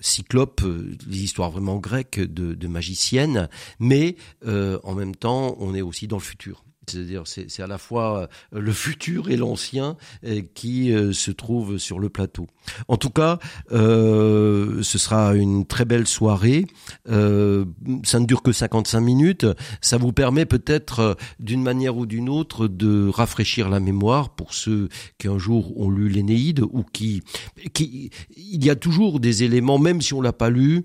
cyclopes, 0.00 0.62
les 1.06 1.22
histoires 1.22 1.50
vraiment 1.50 1.78
grecques 1.78 2.20
de 2.20 2.66
magiciennes. 2.66 3.48
Mais 3.78 4.16
en 4.46 4.94
même 4.94 5.14
temps, 5.14 5.56
on 5.58 5.74
est 5.74 5.82
aussi 5.82 6.06
dans 6.06 6.16
le 6.16 6.22
futur. 6.22 6.64
C'est-à-dire, 6.90 7.22
c'est 7.26 7.62
à 7.62 7.66
la 7.66 7.78
fois 7.78 8.28
euh, 8.54 8.60
le 8.60 8.72
futur 8.72 9.30
et 9.30 9.36
l'ancien 9.36 9.96
euh, 10.24 10.42
qui 10.54 10.92
euh, 10.92 11.12
se 11.12 11.30
trouvent 11.30 11.78
sur 11.78 11.98
le 11.98 12.08
plateau. 12.08 12.46
En 12.88 12.96
tout 12.96 13.10
cas, 13.10 13.38
ce 13.70 14.80
sera 14.82 15.34
une 15.34 15.66
très 15.66 15.84
belle 15.84 16.06
soirée. 16.06 16.66
ça 17.06 17.12
ne 17.12 18.26
dure 18.26 18.42
que 18.42 18.52
55 18.52 19.00
minutes. 19.00 19.46
Ça 19.80 19.96
vous 19.96 20.12
permet 20.12 20.46
peut-être, 20.46 21.16
d'une 21.38 21.62
manière 21.62 21.96
ou 21.96 22.06
d'une 22.06 22.28
autre, 22.28 22.68
de 22.68 23.08
rafraîchir 23.08 23.68
la 23.68 23.80
mémoire 23.80 24.30
pour 24.30 24.54
ceux 24.54 24.88
qui 25.18 25.28
un 25.28 25.38
jour 25.38 25.78
ont 25.80 25.90
lu 25.90 26.08
l'Énéide 26.08 26.60
ou 26.60 26.84
qui, 26.92 27.22
il 27.78 28.64
y 28.64 28.70
a 28.70 28.76
toujours 28.76 29.20
des 29.20 29.42
éléments, 29.42 29.78
même 29.78 30.00
si 30.00 30.14
on 30.14 30.20
l'a 30.20 30.32
pas 30.32 30.50
lu, 30.50 30.84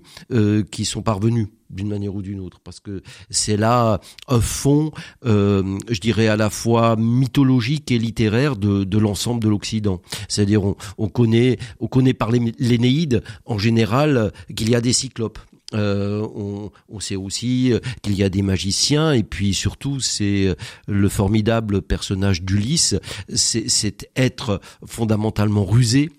qui 0.70 0.84
sont 0.84 1.02
parvenus 1.02 1.48
d'une 1.70 1.88
manière 1.88 2.14
ou 2.14 2.22
d'une 2.22 2.40
autre, 2.40 2.60
parce 2.60 2.80
que 2.80 3.02
c'est 3.30 3.56
là 3.56 4.00
un 4.28 4.40
fond, 4.40 4.92
euh, 5.24 5.78
je 5.88 6.00
dirais 6.00 6.28
à 6.28 6.36
la 6.36 6.50
fois 6.50 6.96
mythologique 6.96 7.90
et 7.90 7.98
littéraire 7.98 8.56
de, 8.56 8.98
l'ensemble 8.98 9.42
de 9.42 9.48
l'Occident. 9.48 10.00
C'est-à-dire 10.28 10.64
on, 10.64 10.76
on, 10.98 11.08
connaît, 11.08 11.58
on 11.80 11.86
connaît 11.86 12.14
par 12.14 12.30
l'Énéide 12.30 13.22
en 13.44 13.58
général 13.58 14.32
qu'il 14.54 14.70
y 14.70 14.74
a 14.74 14.80
des 14.80 14.92
cyclopes. 14.92 15.38
Euh, 15.74 16.26
on, 16.36 16.70
on, 16.88 17.00
sait 17.00 17.16
aussi 17.16 17.72
qu'il 18.00 18.14
y 18.14 18.22
a 18.22 18.28
des 18.28 18.42
magiciens 18.42 19.12
et 19.12 19.24
puis 19.24 19.52
surtout 19.52 19.98
c'est 19.98 20.56
le 20.86 21.08
formidable 21.08 21.82
personnage 21.82 22.42
d'Ulysse, 22.42 22.94
c'est 23.34 24.08
être 24.14 24.60
fondamentalement 24.86 25.64
rusé, 25.64 26.10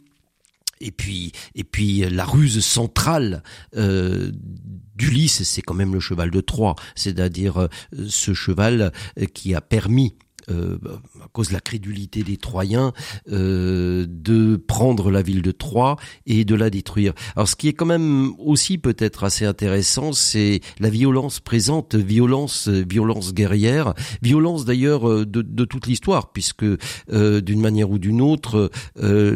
et 0.81 0.91
puis, 0.91 1.31
et 1.55 1.63
puis 1.63 2.09
la 2.09 2.25
ruse 2.25 2.63
centrale 2.63 3.43
euh, 3.75 4.31
d'Ulysse, 4.95 5.43
c'est 5.43 5.61
quand 5.61 5.73
même 5.73 5.93
le 5.93 5.99
cheval 5.99 6.31
de 6.31 6.41
Troie, 6.41 6.75
c'est-à-dire 6.95 7.61
euh, 7.61 7.67
ce 8.07 8.33
cheval 8.33 8.91
euh, 9.19 9.25
qui 9.25 9.55
a 9.55 9.61
permis 9.61 10.15
euh, 10.49 10.77
à 11.21 11.27
cause 11.31 11.49
de 11.49 11.53
la 11.53 11.59
crédulité 11.59 12.23
des 12.23 12.37
Troyens, 12.37 12.93
euh, 13.31 14.05
de 14.09 14.55
prendre 14.55 15.11
la 15.11 15.21
ville 15.21 15.41
de 15.41 15.51
Troie 15.51 15.97
et 16.25 16.45
de 16.45 16.55
la 16.55 16.69
détruire. 16.69 17.13
Alors 17.35 17.47
ce 17.47 17.55
qui 17.55 17.67
est 17.67 17.73
quand 17.73 17.85
même 17.85 18.33
aussi 18.39 18.77
peut-être 18.77 19.23
assez 19.23 19.45
intéressant, 19.45 20.13
c'est 20.13 20.61
la 20.79 20.89
violence 20.89 21.39
présente, 21.39 21.95
violence, 21.95 22.67
violence 22.67 23.33
guerrière, 23.33 23.93
violence 24.21 24.65
d'ailleurs 24.65 25.07
euh, 25.07 25.25
de, 25.25 25.65
toute 25.65 25.87
l'histoire, 25.87 26.31
puisque 26.31 26.63
euh, 26.63 27.41
d'une 27.41 27.59
manière 27.59 27.91
ou 27.91 27.99
d'une 27.99 28.21
autre, 28.21 28.71
euh, 29.01 29.35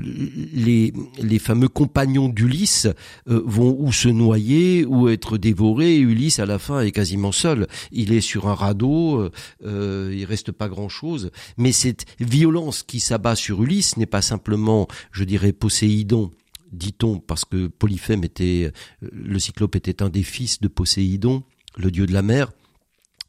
les, 0.53 0.93
les 1.21 1.39
fameux 1.39 1.67
compagnons 1.67 2.29
d'Ulysse 2.29 2.87
vont 3.25 3.75
ou 3.77 3.91
se 3.91 4.07
noyer 4.07 4.85
ou 4.85 5.09
être 5.09 5.37
dévorés. 5.37 5.97
Ulysse 5.97 6.39
à 6.39 6.45
la 6.45 6.59
fin 6.59 6.81
est 6.81 6.91
quasiment 6.91 7.31
seul. 7.31 7.67
Il 7.91 8.13
est 8.13 8.21
sur 8.21 8.47
un 8.47 8.55
radeau, 8.55 9.29
il 9.63 10.25
reste 10.25 10.51
pas 10.51 10.69
grand 10.69 10.89
mais 11.57 11.71
cette 11.71 12.05
violence 12.19 12.83
qui 12.83 12.99
s'abat 12.99 13.35
sur 13.35 13.63
Ulysse 13.63 13.97
n'est 13.97 14.05
pas 14.05 14.21
simplement, 14.21 14.87
je 15.11 15.23
dirais, 15.23 15.53
Poséidon, 15.53 16.31
dit-on, 16.71 17.19
parce 17.19 17.45
que 17.45 17.67
Polyphème 17.67 18.23
était, 18.23 18.71
le 19.01 19.39
cyclope 19.39 19.75
était 19.75 20.01
un 20.01 20.09
des 20.09 20.23
fils 20.23 20.59
de 20.61 20.67
Poséidon, 20.67 21.43
le 21.77 21.91
dieu 21.91 22.05
de 22.05 22.13
la 22.13 22.21
mer, 22.21 22.51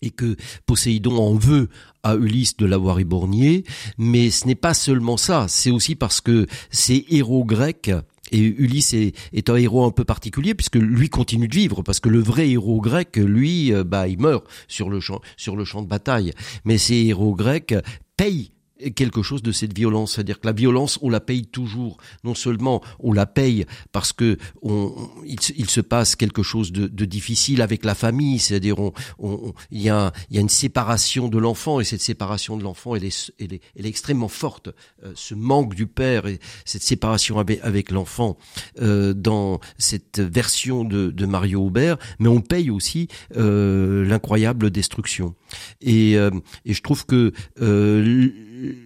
et 0.03 0.11
que 0.11 0.37
Poséidon 0.67 1.17
en 1.17 1.35
veut 1.35 1.69
à 2.03 2.17
Ulysse 2.17 2.57
de 2.57 2.67
l'avoir 2.67 2.99
éborgné, 2.99 3.65
mais 3.99 4.31
ce 4.31 4.47
n'est 4.47 4.57
pas 4.57 4.75
seulement 4.75 5.17
ça, 5.17 5.47
c'est 5.49 5.71
aussi 5.71 5.95
parce 5.95 6.21
que 6.21 6.47
ces 6.71 7.07
héros 7.09 7.45
grecs 7.45 7.93
et 8.33 8.41
Ulysse 8.41 8.95
est, 8.95 9.51
un 9.51 9.57
héros 9.57 9.85
un 9.85 9.91
peu 9.91 10.05
particulier 10.05 10.55
puisque 10.55 10.77
lui 10.77 11.09
continue 11.09 11.49
de 11.49 11.55
vivre 11.55 11.83
parce 11.83 12.01
que 12.01 12.09
le 12.09 12.19
vrai 12.19 12.51
héros 12.51 12.81
grec, 12.81 13.17
lui, 13.17 13.73
euh, 13.73 13.85
bah, 13.85 14.09
il 14.09 14.19
meurt 14.19 14.45
sur 14.69 14.91
le 14.91 15.01
champ, 15.01 15.21
sur 15.37 15.57
le 15.57 15.65
champ 15.65 15.83
de 15.83 15.89
bataille. 15.89 16.33
Mais 16.65 16.79
ces 16.79 16.95
héros 16.95 17.35
grecs 17.35 17.75
payent 18.17 18.53
quelque 18.91 19.23
chose 19.23 19.43
de 19.43 19.53
cette 19.53 19.77
violence, 19.77 20.15
c'est-à-dire 20.15 20.41
que 20.41 20.47
la 20.47 20.53
violence, 20.53 20.99
on 21.03 21.11
la 21.11 21.21
paye 21.21 21.47
toujours. 21.47 21.99
Non 22.25 22.35
seulement 22.35 22.83
on 22.99 23.13
la 23.13 23.27
paye 23.27 23.67
parce 23.93 24.13
que 24.13 24.37
on, 24.63 24.95
il, 25.25 25.71
se 25.71 25.81
passe 25.81 26.17
quelque 26.17 26.43
chose 26.43 26.73
de, 26.73 26.87
de 26.87 27.05
difficile 27.05 27.63
avec 27.63 27.85
la 27.85 27.95
famille, 27.95 28.39
c'est-à-dire 28.39 28.79
on, 28.79 28.93
on, 29.19 29.53
il, 29.71 29.83
y 29.83 29.89
a, 29.89 30.13
il 30.31 30.37
y 30.37 30.39
a 30.39 30.43
une 30.43 30.49
séparation 30.49 31.29
de 31.29 31.39
l'enfant 31.39 31.81
et 31.81 31.85
cette 31.85 32.01
séparation 32.01 32.57
de 32.57 32.63
l'enfant, 32.63 32.95
elle 32.95 33.05
est, 33.05 33.33
elle, 33.39 33.55
est, 33.55 33.61
elle 33.77 33.87
est 33.87 33.89
extrêmement 33.89 34.29
forte. 34.29 34.69
Euh, 35.05 35.13
ce 35.15 35.35
manque 35.35 35.75
du 35.75 35.87
père 35.87 36.27
et 36.27 36.39
cette 36.65 36.83
séparation 36.83 37.39
avec, 37.39 37.61
avec 37.63 37.91
l'enfant 37.91 38.37
euh, 38.81 39.15
dans 39.15 39.61
cette 39.79 40.21
version 40.21 40.85
de, 40.85 41.11
de, 41.11 41.27
Mario 41.27 41.67
Aubert, 41.67 41.97
mais 42.19 42.29
on 42.29 42.41
paye 42.41 42.71
aussi 42.71 43.09
euh, 43.37 44.05
l'incroyable 44.05 44.71
destruction. 44.71 45.35
Et, 45.81 46.17
euh, 46.17 46.31
et 46.65 46.75
je 46.75 46.83
trouve 46.83 47.07
que 47.07 47.33
euh, 47.61 48.31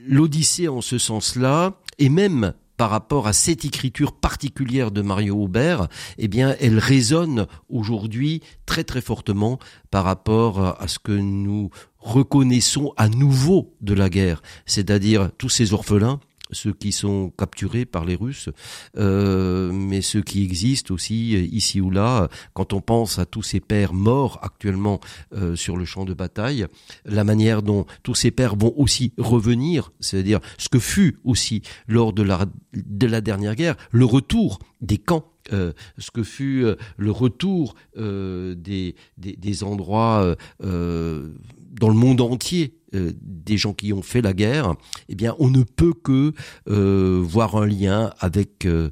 l'Odyssée 0.07 0.69
en 0.69 0.81
ce 0.81 0.99
sens-là, 0.99 1.81
et 1.99 2.09
même 2.09 2.55
par 2.77 2.91
rapport 2.91 3.27
à 3.27 3.33
cette 3.33 3.65
écriture 3.65 4.13
particulière 4.13 4.91
de 4.91 5.01
Mario 5.01 5.43
Aubert, 5.43 5.89
eh 6.19 6.29
bien, 6.29 6.55
elle 6.61 6.79
résonne 6.79 7.47
aujourd'hui 7.71 8.43
très 8.67 8.85
très 8.85 9.01
fortement 9.01 9.59
par 9.91 10.05
rapport 10.05 10.61
à 10.81 10.87
ce 10.87 10.99
que 10.99 11.13
nous 11.13 11.71
reconnaissons 11.99 12.93
à 12.97 13.09
nouveau 13.09 13.75
de 13.81 13.95
la 13.95 14.11
guerre, 14.11 14.43
c'est-à-dire 14.67 15.31
tous 15.39 15.49
ces 15.49 15.73
orphelins 15.73 16.21
ceux 16.51 16.73
qui 16.73 16.93
sont 16.93 17.33
capturés 17.37 17.85
par 17.85 18.05
les 18.05 18.15
Russes, 18.15 18.49
euh, 18.97 19.73
mais 19.73 20.01
ceux 20.01 20.23
qui 20.23 20.45
existent 20.45 20.95
aussi 20.95 21.35
euh, 21.35 21.41
ici 21.41 21.81
ou 21.81 21.91
là. 21.91 22.29
Quand 22.55 22.73
on 22.73 22.81
pense 22.81 23.19
à 23.19 23.27
tous 23.27 23.43
ces 23.43 23.61
pères 23.61 23.95
morts 23.95 24.39
actuellement 24.43 25.01
euh, 25.35 25.57
sur 25.57 25.77
le 25.77 25.85
champ 25.85 26.05
de 26.05 26.15
bataille, 26.15 26.67
la 27.05 27.25
manière 27.25 27.63
dont 27.63 27.87
tous 28.03 28.15
ces 28.15 28.31
pères 28.31 28.57
vont 28.57 28.75
aussi 28.77 29.13
revenir, 29.19 29.93
c'est-à-dire 30.01 30.41
ce 30.59 30.69
que 30.69 30.79
fut 30.79 31.19
aussi 31.25 31.63
lors 31.89 32.13
de 32.13 32.23
la, 32.23 32.47
de 32.75 33.07
la 33.07 33.21
dernière 33.21 33.55
guerre, 33.55 33.77
le 33.91 34.05
retour 34.05 34.59
des 34.81 34.99
camps 34.99 35.31
ce 35.49 36.11
que 36.11 36.25
fut 36.25 36.67
le 36.97 37.11
retour 37.13 37.77
des, 37.97 38.97
des, 39.17 39.63
endroits 39.63 40.35
dans 40.59 41.89
le 41.89 41.95
monde 41.95 42.21
entier 42.21 42.76
euh, 42.95 43.13
des 43.21 43.57
gens 43.57 43.75
qui 43.75 43.93
ont 43.93 44.03
fait 44.03 44.23
la 44.23 44.33
guerre, 44.33 44.75
eh 45.09 45.15
bien, 45.15 45.35
on 45.39 45.51
ne 45.51 45.63
peut 45.65 45.93
que 45.93 46.33
euh, 46.69 47.21
voir 47.23 47.57
un 47.57 47.67
lien 47.67 48.13
avec 48.21 48.65
euh, 48.65 48.91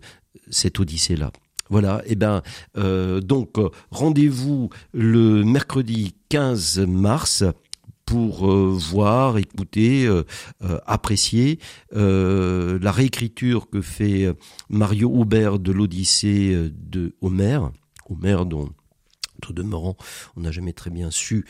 cette 0.50 0.80
Odyssée-là. 0.80 1.30
Voilà, 1.70 2.02
eh 2.06 2.14
ben 2.14 2.42
donc 2.74 3.56
rendez-vous 3.90 4.68
le 4.92 5.42
mercredi 5.44 6.14
15 6.28 6.80
mars 6.80 7.42
pour 8.04 8.46
voir, 8.46 9.38
écouter, 9.38 10.06
apprécier 10.84 11.58
la 11.90 12.92
réécriture 12.92 13.70
que 13.70 13.80
fait 13.80 14.30
Mario 14.68 15.10
Aubert 15.10 15.58
de 15.58 15.72
l'Odyssée 15.72 16.70
de 16.70 17.16
Homère, 17.22 17.70
Homère 18.10 18.44
dont 18.44 18.68
tout 19.44 19.52
demeurant, 19.52 19.96
on 20.36 20.40
n'a 20.40 20.50
jamais 20.50 20.72
très 20.72 20.90
bien 20.90 21.10
su 21.10 21.44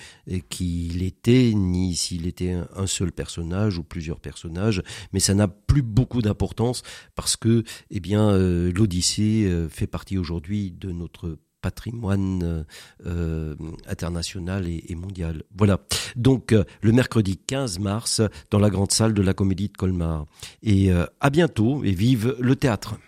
qui 0.48 0.88
il 0.88 1.02
était, 1.02 1.52
ni 1.54 1.94
s'il 1.94 2.26
était 2.26 2.56
un 2.74 2.86
seul 2.86 3.12
personnage 3.12 3.78
ou 3.78 3.84
plusieurs 3.84 4.18
personnages, 4.18 4.82
mais 5.12 5.20
ça 5.20 5.34
n'a 5.34 5.48
plus 5.48 5.82
beaucoup 5.82 6.22
d'importance 6.22 6.82
parce 7.14 7.36
que, 7.36 7.62
eh 7.90 8.00
bien, 8.00 8.30
euh, 8.30 8.72
l'Odyssée 8.72 9.44
euh, 9.44 9.68
fait 9.68 9.86
partie 9.86 10.18
aujourd'hui 10.18 10.72
de 10.72 10.90
notre 10.90 11.38
patrimoine 11.60 12.66
euh, 13.06 13.54
international 13.86 14.68
et, 14.68 14.94
mondial. 14.94 15.44
Voilà. 15.56 15.80
Donc 16.14 16.54
le 16.82 16.92
mercredi 16.92 17.38
15 17.38 17.78
mars 17.78 18.20
dans 18.50 18.58
la 18.58 18.68
grande 18.68 18.92
salle 18.92 19.14
de 19.14 19.22
la 19.22 19.32
Comédie 19.32 19.68
de 19.68 19.76
Colmar. 19.76 20.26
Et 20.62 20.90
à 20.92 21.30
bientôt 21.30 21.82
et 21.82 21.92
vive 21.92 22.36
le 22.38 22.54
théâtre. 22.54 22.98